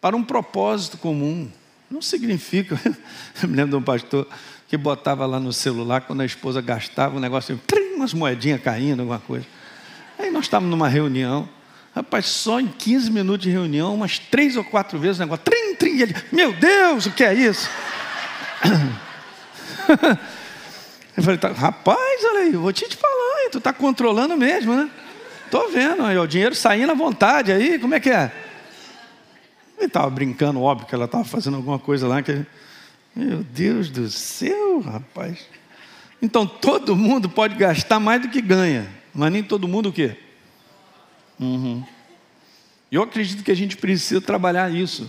[0.00, 1.50] Para um propósito comum.
[1.90, 2.80] Não significa.
[3.42, 4.26] Eu me lembro de um pastor
[4.68, 7.60] que botava lá no celular, quando a esposa gastava, um negócio,
[7.96, 9.44] umas moedinhas caindo, alguma coisa.
[10.16, 11.48] Aí nós estávamos numa reunião.
[11.92, 15.74] Rapaz, só em 15 minutos de reunião, umas três ou quatro vezes o negócio, trim,
[15.74, 17.68] trim, ele, meu Deus, o que é isso?
[21.16, 24.88] Eu falei, tá, rapaz, olha aí, vou te, te falar, tu está controlando mesmo, né?
[25.50, 28.30] Tô vendo, aí, o dinheiro saindo à vontade aí, como é que é?
[29.80, 32.44] Ele estava brincando, óbvio que ela estava fazendo alguma coisa lá que.
[33.16, 35.46] Meu Deus do céu, rapaz.
[36.22, 40.16] Então todo mundo pode gastar mais do que ganha, mas nem todo mundo o quê?
[41.38, 41.82] Uhum.
[42.92, 45.08] Eu acredito que a gente precisa trabalhar isso.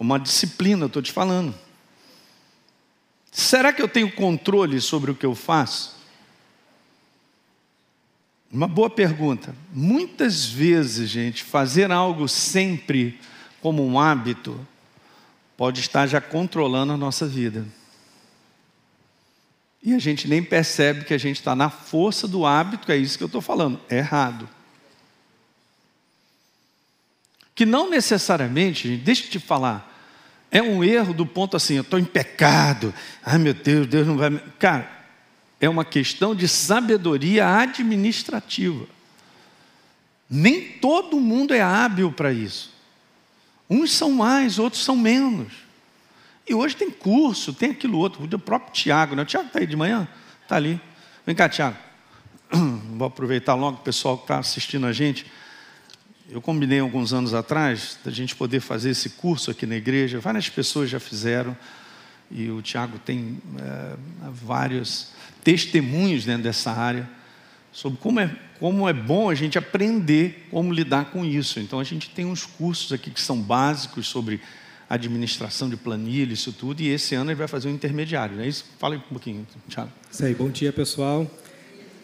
[0.00, 1.54] Uma disciplina, estou te falando.
[3.30, 5.94] Será que eu tenho controle sobre o que eu faço?
[8.50, 9.54] Uma boa pergunta.
[9.72, 13.18] Muitas vezes, gente, fazer algo sempre
[13.62, 14.60] como um hábito
[15.56, 17.64] pode estar já controlando a nossa vida.
[19.80, 23.16] E a gente nem percebe que a gente está na força do hábito, é isso
[23.16, 24.48] que eu estou falando, é errado.
[27.54, 29.88] Que não necessariamente, gente, deixa eu te falar,
[30.50, 32.92] é um erro do ponto assim, eu estou em pecado.
[33.24, 34.38] Ai meu Deus, Deus não vai.
[34.58, 34.90] Cara,
[35.60, 38.86] é uma questão de sabedoria administrativa.
[40.28, 42.72] Nem todo mundo é hábil para isso.
[43.72, 45.50] Uns são mais, outros são menos.
[46.46, 48.22] E hoje tem curso, tem aquilo outro.
[48.22, 49.22] O próprio Tiago, né?
[49.22, 50.06] O Tiago está aí de manhã?
[50.42, 50.78] Está ali.
[51.24, 51.78] Vem cá, Tiago.
[52.52, 55.24] Vou aproveitar logo o pessoal que está assistindo a gente.
[56.28, 60.20] Eu combinei alguns anos atrás da gente poder fazer esse curso aqui na igreja.
[60.20, 61.56] Várias pessoas já fizeram
[62.30, 63.96] e o Tiago tem é,
[64.32, 67.08] vários testemunhos dentro dessa área
[67.72, 68.30] sobre como é,
[68.60, 71.58] como é bom a gente aprender como lidar com isso.
[71.58, 74.40] Então a gente tem uns cursos aqui que são básicos sobre
[74.88, 78.48] administração de planilha, isso tudo, e esse ano ele vai fazer um intermediário, não é
[78.48, 78.66] isso?
[78.78, 79.90] Fala um pouquinho, Tiago.
[80.10, 81.28] Isso aí, bom dia pessoal.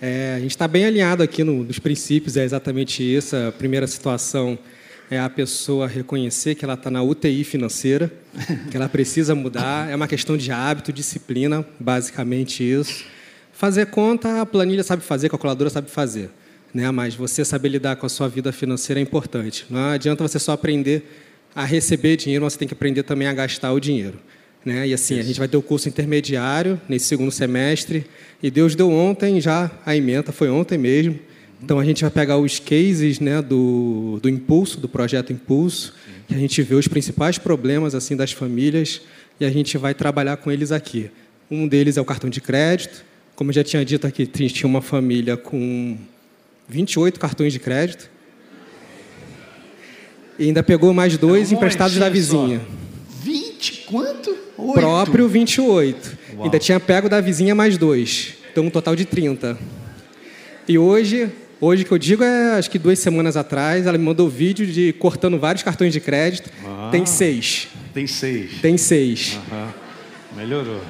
[0.01, 3.37] É, a gente está bem alinhado aqui no, nos princípios, é exatamente isso.
[3.37, 4.59] A primeira situação
[5.11, 8.11] é a pessoa reconhecer que ela está na UTI financeira,
[8.71, 9.91] que ela precisa mudar.
[9.91, 13.05] É uma questão de hábito, disciplina, basicamente isso.
[13.59, 16.31] Fazer conta, a planilha sabe fazer, a calculadora sabe fazer.
[16.73, 16.89] Né?
[16.93, 19.67] Mas você saber lidar com a sua vida financeira é importante.
[19.69, 21.03] Não adianta você só aprender
[21.57, 24.21] a receber dinheiro, você tem que aprender também a gastar o dinheiro.
[24.65, 24.87] Né?
[24.87, 25.25] E assim, Isso.
[25.25, 28.07] a gente vai ter o curso intermediário nesse segundo semestre.
[28.41, 31.19] E Deus deu ontem já a emenda, foi ontem mesmo.
[31.61, 35.97] Então a gente vai pegar os cases né, do, do Impulso, do projeto Impulso,
[36.29, 39.01] que a gente vê os principais problemas assim das famílias
[39.41, 41.11] e a gente vai trabalhar com eles aqui.
[41.51, 43.09] Um deles é o cartão de crédito.
[43.39, 45.97] Como eu já tinha dito aqui, tinha uma família com
[46.69, 48.11] 28 cartões de crédito.
[50.37, 52.59] E ainda pegou mais dois emprestados da vizinha.
[52.59, 53.23] Só.
[53.23, 54.37] 20 quanto?
[54.59, 54.73] Oito.
[54.73, 56.19] Próprio 28.
[56.35, 56.45] Uau.
[56.47, 58.35] Ainda tinha pego da vizinha mais dois.
[58.51, 59.57] Então um total de 30.
[60.67, 64.29] E hoje, hoje que eu digo é acho que duas semanas atrás, ela me mandou
[64.29, 66.51] vídeo de cortando vários cartões de crédito.
[66.67, 67.69] Ah, tem seis.
[67.95, 68.61] Tem seis.
[68.61, 69.39] Tem seis.
[69.53, 69.69] Uhum.
[70.37, 70.81] Melhorou.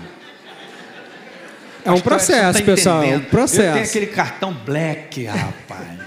[1.89, 3.03] É um processo, tá pessoal.
[3.05, 3.63] Um processo.
[3.63, 5.99] Eu tenho aquele cartão black, rapaz.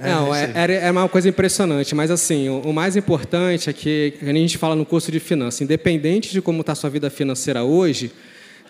[0.00, 3.72] É, Não, é, é, é, uma coisa impressionante, mas assim, o, o, mais importante é
[3.72, 7.10] que, a gente fala no curso de finanças, independente de como está a sua vida
[7.10, 8.12] financeira hoje,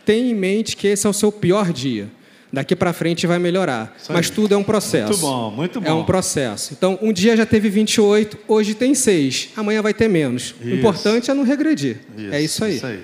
[0.07, 2.09] tenha em mente que esse é o seu pior dia.
[2.51, 3.95] Daqui para frente vai melhorar.
[4.09, 5.09] Mas tudo é um processo.
[5.09, 5.87] Muito bom, muito bom.
[5.87, 6.73] É um processo.
[6.73, 9.51] Então, um dia já teve 28, hoje tem 6.
[9.55, 10.55] Amanhã vai ter menos.
[10.59, 10.65] Isso.
[10.65, 11.99] O importante é não regredir.
[12.17, 12.77] Isso, é isso aí.
[12.77, 13.01] Isso aí.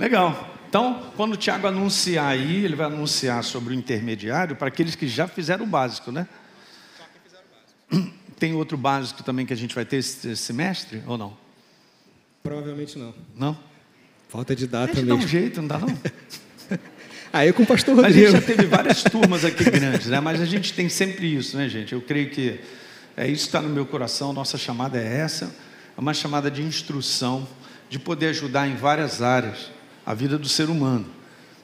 [0.00, 0.51] Legal.
[0.72, 5.06] Então, quando o Tiago anunciar aí, ele vai anunciar sobre o intermediário para aqueles que
[5.06, 6.26] já fizeram o básico, né?
[8.38, 11.36] Tem outro básico também que a gente vai ter esse semestre ou não?
[12.42, 13.14] Provavelmente não.
[13.36, 13.58] Não?
[14.30, 15.08] Falta de data mesmo.
[15.10, 15.88] dá um jeito, não dá não?
[17.30, 18.18] Aí com o pastor Rodrigo.
[18.18, 20.20] A gente já teve várias turmas aqui grandes, né?
[20.20, 21.92] mas a gente tem sempre isso, né, gente?
[21.92, 22.58] Eu creio que
[23.14, 25.54] é isso que está no meu coração, nossa chamada é essa,
[25.94, 27.46] é uma chamada de instrução,
[27.90, 29.70] de poder ajudar em várias áreas
[30.04, 31.06] a vida do ser humano.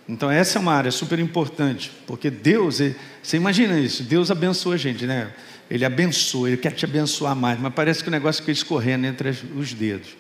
[0.09, 2.80] Então essa é uma área super importante, porque Deus,
[3.22, 5.32] você imagina isso, Deus abençoa a gente, né?
[5.70, 9.36] Ele abençoa, Ele quer te abençoar mais, mas parece que o negócio fica escorrendo entre
[9.55, 10.16] os dedos.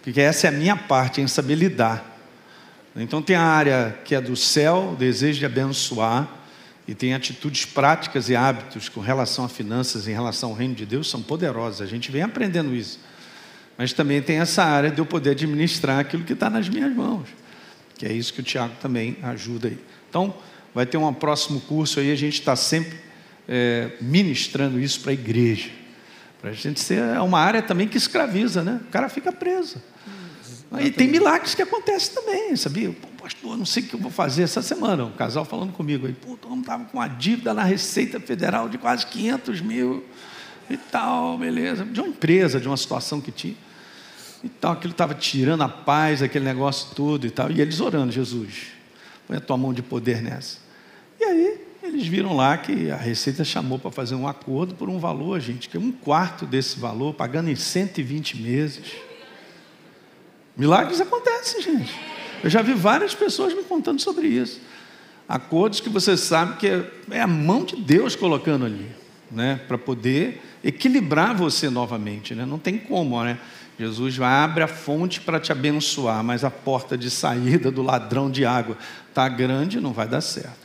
[0.00, 2.08] Porque essa é a minha parte, em saber lidar.
[2.94, 6.28] Então tem a área que é do céu, o desejo de abençoar,
[6.86, 10.84] e tem atitudes práticas e hábitos com relação a finanças, em relação ao reino de
[10.84, 11.80] Deus, são poderosas.
[11.80, 12.98] A gente vem aprendendo isso.
[13.78, 17.28] Mas também tem essa área de eu poder administrar aquilo que está nas minhas mãos,
[17.96, 19.78] que é isso que o Tiago também ajuda aí.
[20.08, 20.34] Então,
[20.74, 22.98] vai ter um próximo curso aí, a gente está sempre
[23.48, 25.70] é, ministrando isso para a igreja.
[26.40, 28.80] Para a gente ser é uma área também que escraviza, né?
[28.88, 29.80] O cara fica preso.
[30.80, 32.90] E tem milagres que acontecem também, sabia?
[32.90, 35.04] Pô, pastor, não sei o que eu vou fazer essa semana.
[35.04, 38.78] Um casal falando comigo aí, pô, todo estava com uma dívida na Receita Federal de
[38.78, 40.02] quase 500 mil
[40.70, 41.84] e tal, beleza.
[41.84, 43.54] De uma empresa, de uma situação que tinha.
[44.42, 47.50] E tal, aquilo estava tirando a paz, aquele negócio todo e tal.
[47.50, 48.68] E eles orando, Jesus,
[49.26, 50.58] põe a tua mão de poder nessa.
[51.20, 54.98] E aí, eles viram lá que a Receita chamou para fazer um acordo por um
[54.98, 58.92] valor, gente, que é um quarto desse valor, pagando em 120 meses.
[60.56, 61.94] Milagres acontecem, gente.
[62.42, 64.60] Eu já vi várias pessoas me contando sobre isso.
[65.28, 68.86] Acordos que você sabe que é, é a mão de Deus colocando ali,
[69.30, 72.44] né, para poder equilibrar você novamente, né?
[72.44, 73.38] Não tem como, né?
[73.82, 78.44] Jesus abre a fonte para te abençoar, mas a porta de saída do ladrão de
[78.44, 78.78] água
[79.12, 80.62] tá grande, não vai dar certo.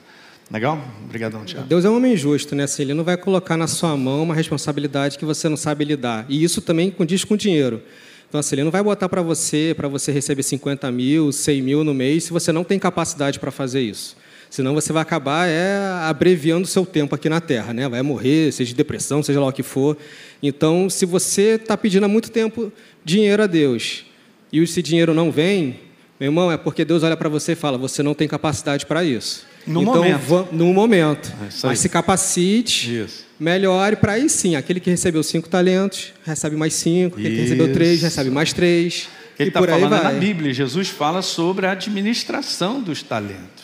[0.51, 0.80] Legal?
[1.03, 1.68] Obrigadão, Tiago.
[1.68, 2.65] Deus é um homem justo, né?
[2.65, 6.28] Assim, ele não vai colocar na sua mão uma responsabilidade que você não sabe lidar.
[6.30, 7.82] E isso também condiz com dinheiro.
[8.30, 11.84] Então, assim, ele não vai botar para você, para você receber 50 mil, 100 mil
[11.84, 14.15] no mês, se você não tem capacidade para fazer isso.
[14.50, 17.88] Senão você vai acabar é, abreviando o seu tempo aqui na Terra, né?
[17.88, 19.98] Vai morrer, seja de depressão, seja lá o que for.
[20.41, 22.72] Então, se você está pedindo há muito tempo
[23.04, 24.06] dinheiro a Deus
[24.52, 25.80] e esse dinheiro não vem,
[26.20, 29.04] meu irmão, é porque Deus olha para você e fala: você não tem capacidade para
[29.04, 29.45] isso.
[29.68, 30.48] No então, momento.
[30.52, 31.34] No momento.
[31.41, 33.26] É Mas se capacite, Isso.
[33.38, 34.56] melhore para aí sim.
[34.56, 37.20] Aquele que recebeu cinco talentos, recebe mais cinco.
[37.20, 38.06] Aquele que recebeu três, Isso.
[38.06, 39.10] recebe mais três.
[39.38, 40.04] Ele está falando vai.
[40.04, 40.54] na Bíblia.
[40.54, 43.57] Jesus fala sobre a administração dos talentos,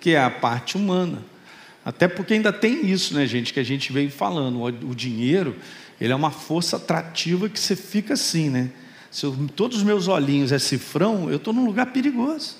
[0.00, 1.22] que é a parte humana.
[1.84, 4.62] Até porque ainda tem isso, né, gente, que a gente veio falando.
[4.62, 5.56] O, dinheiro,
[6.00, 8.70] ele é uma força atrativa que você fica assim, né?
[9.10, 12.56] Se eu- todos os meus olhinhos é cifrão, eu estou num lugar perigoso.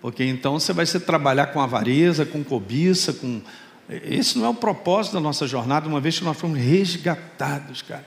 [0.00, 3.40] Porque então você vai se trabalhar com avareza, com cobiça, com.
[3.88, 8.06] Esse não é o propósito da nossa jornada, uma vez que nós fomos resgatados, cara.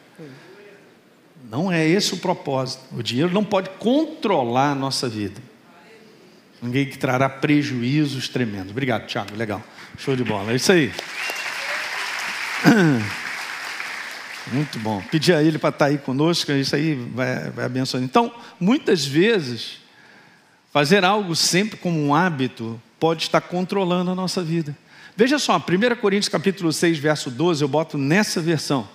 [1.50, 2.84] Não é esse o propósito.
[2.92, 5.42] O dinheiro não pode controlar a nossa vida.
[6.62, 8.72] Ninguém que trará prejuízos tremendos.
[8.72, 9.36] Obrigado, Tiago.
[9.36, 9.64] Legal.
[9.98, 10.52] Show de bola.
[10.52, 10.92] É isso aí.
[14.52, 15.02] Muito bom.
[15.12, 18.02] Pedir a ele para estar aí conosco, isso aí vai, vai abençoar.
[18.02, 19.80] Então, muitas vezes,
[20.72, 24.76] fazer algo sempre como um hábito pode estar controlando a nossa vida.
[25.16, 28.88] Veja só, 1 Coríntios capítulo 6, verso 12, eu boto nessa versão.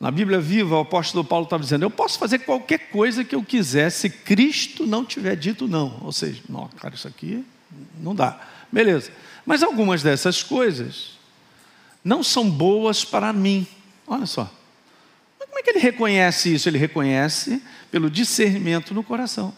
[0.00, 3.42] Na Bíblia Viva, o apóstolo Paulo estava dizendo: Eu posso fazer qualquer coisa que eu
[3.42, 5.98] quiser se Cristo não tiver dito não.
[6.02, 7.44] Ou seja, não, cara, isso aqui
[8.00, 8.40] não dá.
[8.70, 9.10] Beleza.
[9.44, 11.18] Mas algumas dessas coisas
[12.04, 13.66] não são boas para mim.
[14.06, 14.50] Olha só.
[15.38, 16.68] Mas como é que ele reconhece isso?
[16.68, 19.52] Ele reconhece pelo discernimento no coração.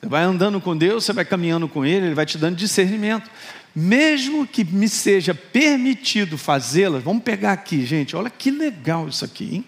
[0.00, 3.28] Você vai andando com Deus, você vai caminhando com Ele, Ele vai te dando discernimento.
[3.74, 9.56] Mesmo que me seja permitido fazê-las, vamos pegar aqui, gente, olha que legal isso aqui,
[9.56, 9.64] hein?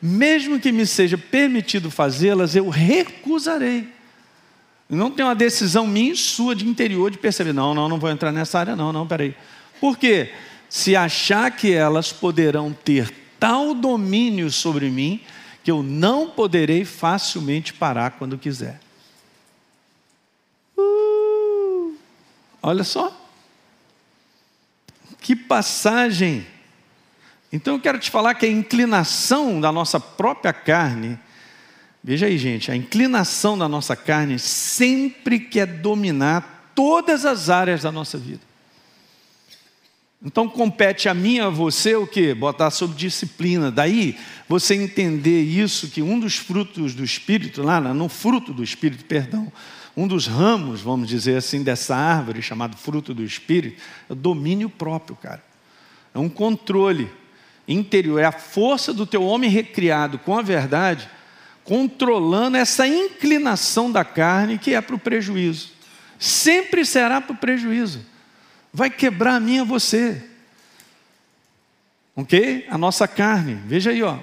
[0.00, 3.88] Mesmo que me seja permitido fazê-las, eu recusarei.
[4.88, 8.10] Não tem uma decisão minha e sua de interior de perceber, não, não, não vou
[8.10, 9.34] entrar nessa área, não, não, peraí.
[9.80, 10.30] Por quê?
[10.68, 15.20] Se achar que elas poderão ter tal domínio sobre mim,
[15.62, 18.83] que eu não poderei facilmente parar quando quiser.
[22.64, 23.12] Olha só.
[25.20, 26.46] Que passagem.
[27.52, 31.18] Então eu quero te falar que a inclinação da nossa própria carne,
[32.02, 37.92] veja aí, gente, a inclinação da nossa carne sempre quer dominar todas as áreas da
[37.92, 38.40] nossa vida.
[40.24, 42.32] Então compete a mim a você o que?
[42.32, 43.70] Botar sob disciplina.
[43.70, 49.04] Daí você entender isso, que um dos frutos do Espírito, lá no fruto do Espírito,
[49.04, 49.52] perdão,
[49.96, 54.68] um dos ramos, vamos dizer assim, dessa árvore, chamado fruto do Espírito, é o domínio
[54.68, 55.42] próprio, cara.
[56.12, 57.10] É um controle
[57.66, 61.08] interior, é a força do teu homem recriado com a verdade,
[61.62, 65.72] controlando essa inclinação da carne que é para o prejuízo.
[66.18, 68.00] Sempre será para o prejuízo.
[68.72, 70.22] Vai quebrar a minha você.
[72.16, 72.66] Ok?
[72.68, 73.54] A nossa carne.
[73.66, 74.18] Veja aí, ó.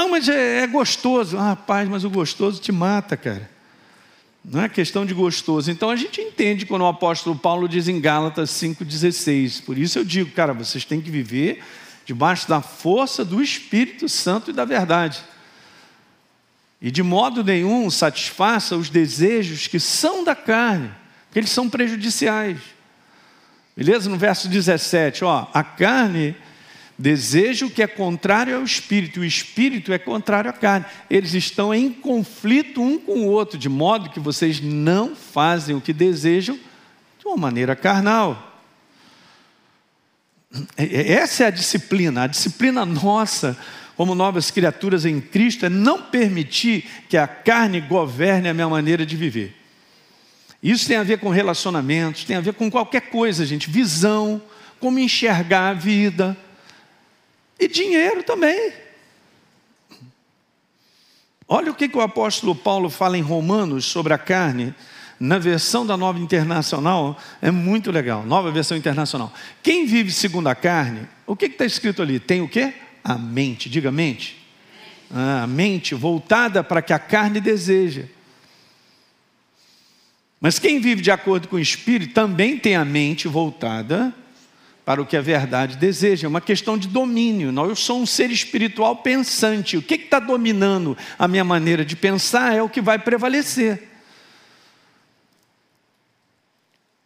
[0.00, 1.36] Não, mas é, é gostoso.
[1.36, 3.50] Ah, rapaz, mas o gostoso te mata, cara.
[4.42, 5.70] Não é questão de gostoso.
[5.70, 9.62] Então a gente entende quando o apóstolo Paulo diz em Gálatas 5,16.
[9.62, 11.62] Por isso eu digo, cara, vocês têm que viver
[12.06, 15.22] debaixo da força do Espírito Santo e da verdade.
[16.80, 20.90] E de modo nenhum satisfaça os desejos que são da carne.
[21.26, 22.58] porque eles são prejudiciais.
[23.76, 24.08] Beleza?
[24.08, 26.34] No verso 17, ó, a carne
[27.00, 30.84] deseja o que é contrário ao espírito, o espírito é contrário à carne.
[31.08, 35.80] Eles estão em conflito um com o outro, de modo que vocês não fazem o
[35.80, 36.56] que desejam
[37.18, 38.60] de uma maneira carnal.
[40.76, 43.56] É, é, essa é a disciplina, a disciplina nossa
[43.96, 49.06] como novas criaturas em Cristo é não permitir que a carne governe a minha maneira
[49.06, 49.56] de viver.
[50.62, 54.40] Isso tem a ver com relacionamentos, tem a ver com qualquer coisa, gente, visão,
[54.78, 56.36] como enxergar a vida
[57.60, 58.72] e dinheiro também.
[61.46, 64.74] Olha o que, que o apóstolo Paulo fala em Romanos sobre a carne
[65.20, 68.24] na versão da nova internacional, é muito legal.
[68.24, 69.30] Nova versão internacional.
[69.62, 72.18] Quem vive segundo a carne, o que está escrito ali?
[72.18, 72.72] Tem o quê?
[73.04, 74.38] A mente, diga mente.
[75.12, 78.04] Ah, a mente voltada para que a carne deseja.
[80.40, 84.14] Mas quem vive de acordo com o Espírito também tem a mente voltada
[84.84, 86.26] para o que a verdade deseja.
[86.26, 87.52] É uma questão de domínio.
[87.68, 89.76] Eu sou um ser espiritual pensante.
[89.76, 93.88] O que está dominando a minha maneira de pensar é o que vai prevalecer.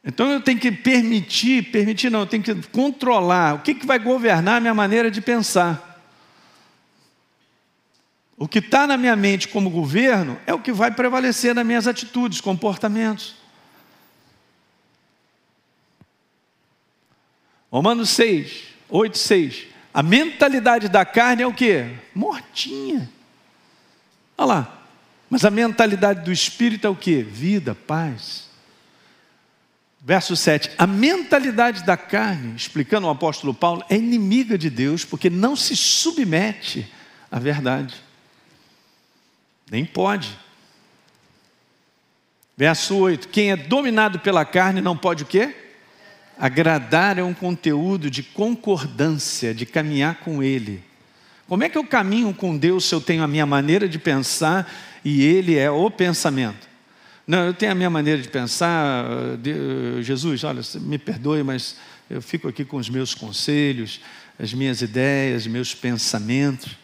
[0.04, 3.98] Então eu tenho que permitir, permitir não, eu tenho que controlar o que, que vai
[3.98, 5.94] governar a minha maneira de pensar.
[8.36, 11.86] O que está na minha mente como governo é o que vai prevalecer nas minhas
[11.86, 13.43] atitudes, comportamentos.
[17.74, 19.66] Romanos 6, 8, 6.
[19.92, 21.84] A mentalidade da carne é o que?
[22.14, 23.10] Mortinha.
[24.38, 24.82] Olha lá.
[25.28, 27.20] Mas a mentalidade do espírito é o que?
[27.20, 28.48] Vida, paz.
[30.00, 30.70] Verso 7.
[30.78, 35.74] A mentalidade da carne, explicando o apóstolo Paulo, é inimiga de Deus porque não se
[35.74, 36.88] submete
[37.28, 37.96] à verdade.
[39.68, 40.38] Nem pode.
[42.56, 43.26] Verso 8.
[43.30, 45.63] Quem é dominado pela carne não pode o quê?
[46.38, 50.82] Agradar é um conteúdo de concordância, de caminhar com Ele.
[51.46, 54.72] Como é que eu caminho com Deus se eu tenho a minha maneira de pensar
[55.04, 56.68] e Ele é o pensamento?
[57.26, 59.06] Não, eu tenho a minha maneira de pensar.
[60.02, 61.76] Jesus, olha, me perdoe, mas
[62.10, 64.00] eu fico aqui com os meus conselhos,
[64.38, 66.76] as minhas ideias, meus pensamentos.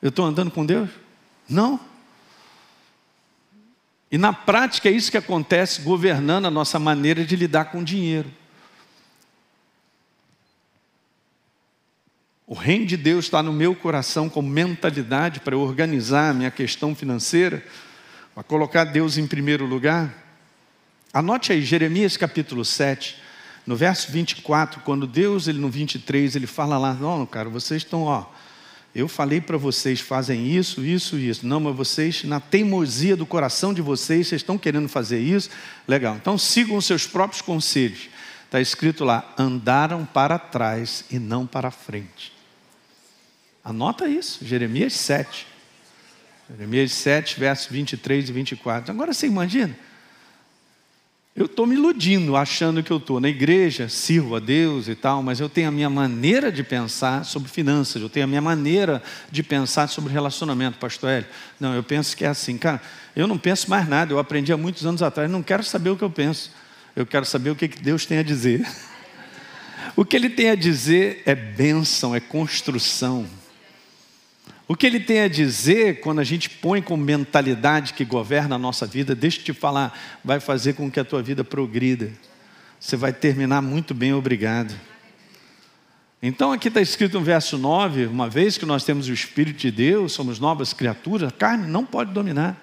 [0.00, 0.88] Eu estou andando com Deus?
[1.48, 1.78] Não.
[4.10, 7.84] E na prática é isso que acontece governando a nossa maneira de lidar com o
[7.84, 8.30] dinheiro.
[12.52, 16.94] O reino de Deus está no meu coração como mentalidade para organizar a minha questão
[16.94, 17.64] financeira
[18.36, 20.14] a colocar Deus em primeiro lugar.
[21.14, 23.16] Anote aí, Jeremias capítulo 7,
[23.66, 28.02] no verso 24, quando Deus, ele no 23, ele fala lá, não, cara, vocês estão,
[28.02, 28.26] ó,
[28.94, 31.46] eu falei para vocês, fazem isso, isso, isso.
[31.46, 35.48] Não, mas vocês, na teimosia do coração de vocês, vocês estão querendo fazer isso.
[35.88, 38.10] Legal, então sigam os seus próprios conselhos.
[38.44, 42.41] Está escrito lá: andaram para trás e não para frente.
[43.64, 45.46] Anota isso, Jeremias 7.
[46.50, 48.92] Jeremias 7, versos 23 e 24.
[48.92, 49.76] Agora você imagina?
[51.34, 55.22] Eu estou me iludindo, achando que eu estou na igreja, sirvo a Deus e tal,
[55.22, 59.02] mas eu tenho a minha maneira de pensar sobre finanças, eu tenho a minha maneira
[59.30, 61.28] de pensar sobre relacionamento, pastor Hélio.
[61.58, 62.82] Não, eu penso que é assim, cara,
[63.16, 65.96] eu não penso mais nada, eu aprendi há muitos anos atrás, não quero saber o
[65.96, 66.50] que eu penso,
[66.94, 68.66] eu quero saber o que Deus tem a dizer.
[69.94, 73.28] O que Ele tem a dizer é bênção, é construção.
[74.68, 78.58] O que ele tem a dizer quando a gente põe como mentalidade que governa a
[78.58, 82.10] nossa vida, deixa eu te falar, vai fazer com que a tua vida progrida.
[82.78, 84.74] Você vai terminar muito bem, obrigado.
[86.22, 89.70] Então aqui está escrito no verso 9: uma vez que nós temos o Espírito de
[89.70, 92.56] Deus, somos novas criaturas, a carne não pode dominar.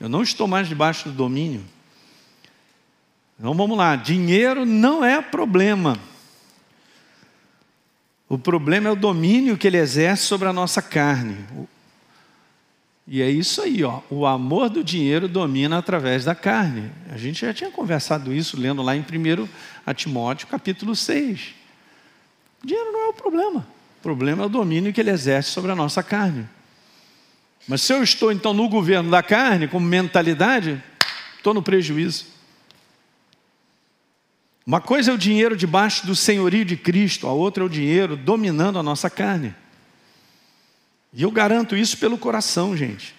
[0.00, 1.62] Eu não estou mais debaixo do domínio.
[3.38, 5.96] Então vamos lá, dinheiro não é problema.
[8.30, 11.36] O problema é o domínio que ele exerce sobre a nossa carne.
[13.04, 14.02] E é isso aí, ó.
[14.08, 16.92] O amor do dinheiro domina através da carne.
[17.10, 21.56] A gente já tinha conversado isso lendo lá em 1 Timóteo, capítulo 6.
[22.64, 23.66] Dinheiro não é o problema.
[23.98, 26.48] O problema é o domínio que ele exerce sobre a nossa carne.
[27.66, 30.80] Mas se eu estou então no governo da carne, como mentalidade,
[31.36, 32.26] estou no prejuízo.
[34.70, 38.16] Uma coisa é o dinheiro debaixo do senhorio de Cristo, a outra é o dinheiro
[38.16, 39.52] dominando a nossa carne.
[41.12, 43.12] E eu garanto isso pelo coração, gente.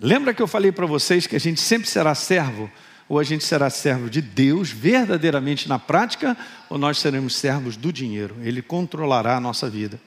[0.00, 2.68] Lembra que eu falei para vocês que a gente sempre será servo?
[3.08, 6.36] Ou a gente será servo de Deus verdadeiramente na prática,
[6.68, 8.34] ou nós seremos servos do dinheiro?
[8.42, 10.00] Ele controlará a nossa vida.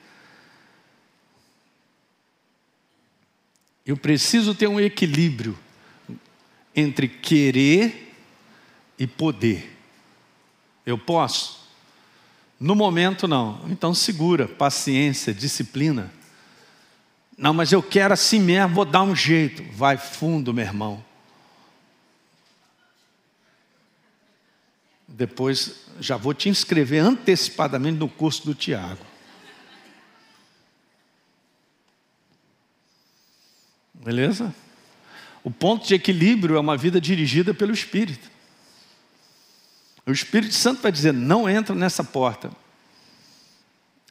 [3.86, 5.58] Eu preciso ter um equilíbrio
[6.76, 8.13] entre querer
[8.98, 9.78] e poder.
[10.86, 11.68] Eu posso?
[12.60, 13.60] No momento, não.
[13.70, 16.12] Então, segura, paciência, disciplina.
[17.38, 19.64] Não, mas eu quero assim mesmo, vou dar um jeito.
[19.74, 21.04] Vai fundo, meu irmão.
[25.08, 29.06] Depois já vou te inscrever antecipadamente no curso do Tiago.
[33.94, 34.54] Beleza?
[35.44, 38.33] O ponto de equilíbrio é uma vida dirigida pelo Espírito.
[40.06, 42.52] O Espírito Santo vai dizer: não entra nessa porta.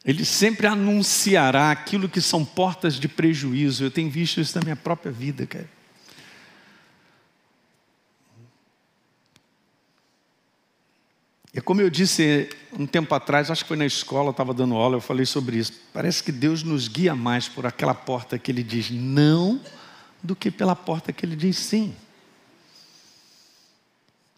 [0.05, 3.85] Ele sempre anunciará aquilo que são portas de prejuízo.
[3.85, 5.69] Eu tenho visto isso na minha própria vida, cara.
[11.53, 14.73] E como eu disse um tempo atrás, acho que foi na escola, eu estava dando
[14.75, 15.71] aula, eu falei sobre isso.
[15.93, 19.61] Parece que Deus nos guia mais por aquela porta que Ele diz não,
[20.21, 21.95] do que pela porta que Ele diz sim.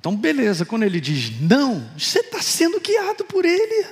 [0.05, 3.87] Então, beleza, quando Ele diz não, você está sendo guiado por Ele.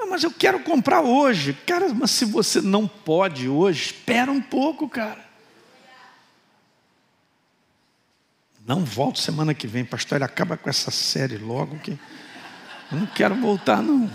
[0.00, 1.52] Ah, mas eu quero comprar hoje.
[1.66, 5.22] Cara, mas se você não pode hoje, espera um pouco, cara.
[8.66, 10.16] Não volto semana que vem, pastor.
[10.16, 11.90] Ele acaba com essa série logo que
[12.90, 14.10] eu não quero voltar, não.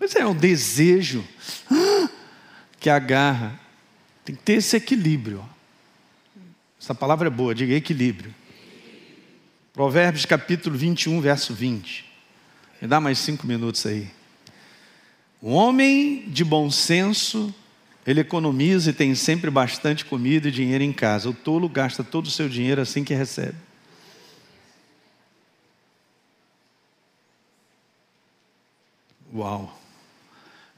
[0.00, 1.22] Mas é o desejo
[2.80, 3.65] que agarra.
[4.26, 5.48] Tem que ter esse equilíbrio.
[6.80, 8.34] Essa palavra é boa, diga equilíbrio.
[9.72, 12.04] Provérbios capítulo 21, verso 20.
[12.82, 14.10] Me dá mais cinco minutos aí.
[15.40, 17.54] O homem de bom senso
[18.04, 21.30] ele economiza e tem sempre bastante comida e dinheiro em casa.
[21.30, 23.56] O tolo gasta todo o seu dinheiro assim que recebe.
[29.32, 29.80] Uau!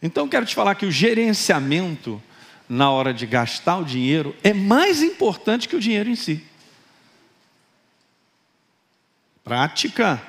[0.03, 2.22] Então quero te falar que o gerenciamento
[2.68, 6.44] na hora de gastar o dinheiro é mais importante que o dinheiro em si.
[9.42, 10.20] Prática.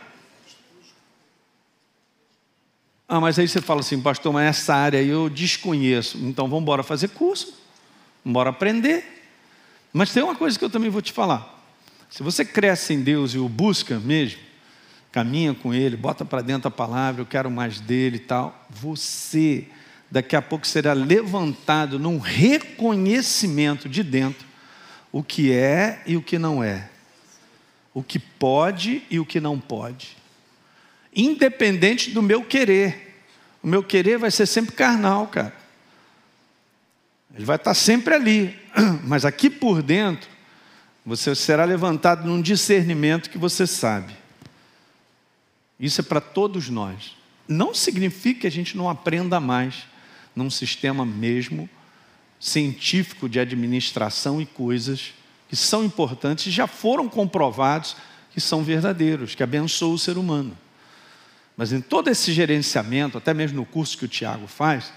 [3.08, 6.18] Ah, mas aí você fala assim, pastor, mas essa área eu desconheço.
[6.20, 9.04] Então vamos embora fazer curso, vamos embora aprender.
[9.92, 11.58] Mas tem uma coisa que eu também vou te falar.
[12.10, 14.40] Se você cresce em Deus e o busca mesmo,
[15.12, 19.68] caminha com Ele, bota para dentro a palavra, eu quero mais dele e tal, você
[20.12, 24.48] daqui a pouco será levantado num reconhecimento de dentro
[25.12, 26.90] o que é e o que não é,
[27.94, 30.20] o que pode e o que não pode
[31.16, 33.22] independente do meu querer.
[33.62, 35.54] O meu querer vai ser sempre carnal, cara.
[37.36, 38.58] Ele vai estar sempre ali,
[39.04, 40.30] mas aqui por dentro,
[41.06, 44.16] você será levantado num discernimento que você sabe.
[45.80, 47.16] Isso é para todos nós.
[47.48, 49.86] Não significa que a gente não aprenda mais
[50.40, 51.70] num sistema mesmo
[52.40, 55.14] científico de administração e coisas
[55.50, 57.98] que são importantes e já foram comprovados
[58.32, 60.58] que são verdadeiros, que abençoam o ser humano.
[61.58, 64.94] Mas em todo esse gerenciamento, até mesmo no curso que o Tiago faz,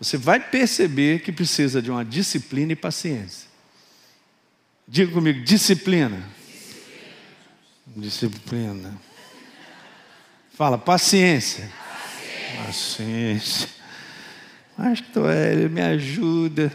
[0.00, 3.48] você vai perceber que precisa de uma disciplina e paciência.
[4.88, 6.28] Diga comigo, disciplina.
[7.96, 8.30] Disciplina.
[8.88, 9.00] disciplina.
[10.54, 11.70] Fala, paciência.
[12.66, 13.81] Paciência.
[14.76, 16.72] Pastor, ele me ajuda.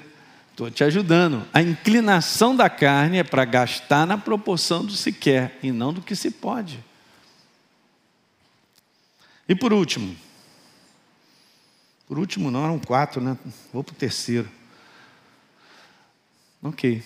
[0.51, 1.47] Estou te ajudando.
[1.53, 6.01] A inclinação da carne é para gastar na proporção do se quer e não do
[6.01, 6.83] que se pode.
[9.47, 10.15] E por último,
[12.07, 13.37] por último não, eram quatro, né?
[13.71, 14.49] Vou para o terceiro.
[16.61, 17.03] Ok.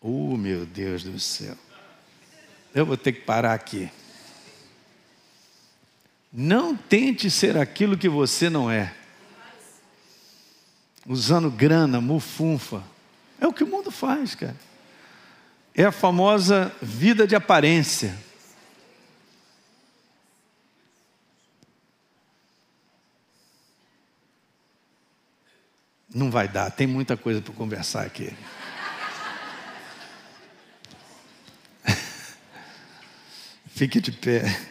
[0.00, 1.56] Oh, meu Deus do céu.
[2.74, 3.90] Eu vou ter que parar aqui.
[6.32, 8.94] Não tente ser aquilo que você não é.
[11.06, 12.84] Usando grana, mufunfa.
[13.40, 14.56] É o que o mundo faz, cara.
[15.74, 18.16] É a famosa vida de aparência.
[26.12, 28.32] Não vai dar, tem muita coisa para conversar aqui.
[33.68, 34.70] Fique de pé.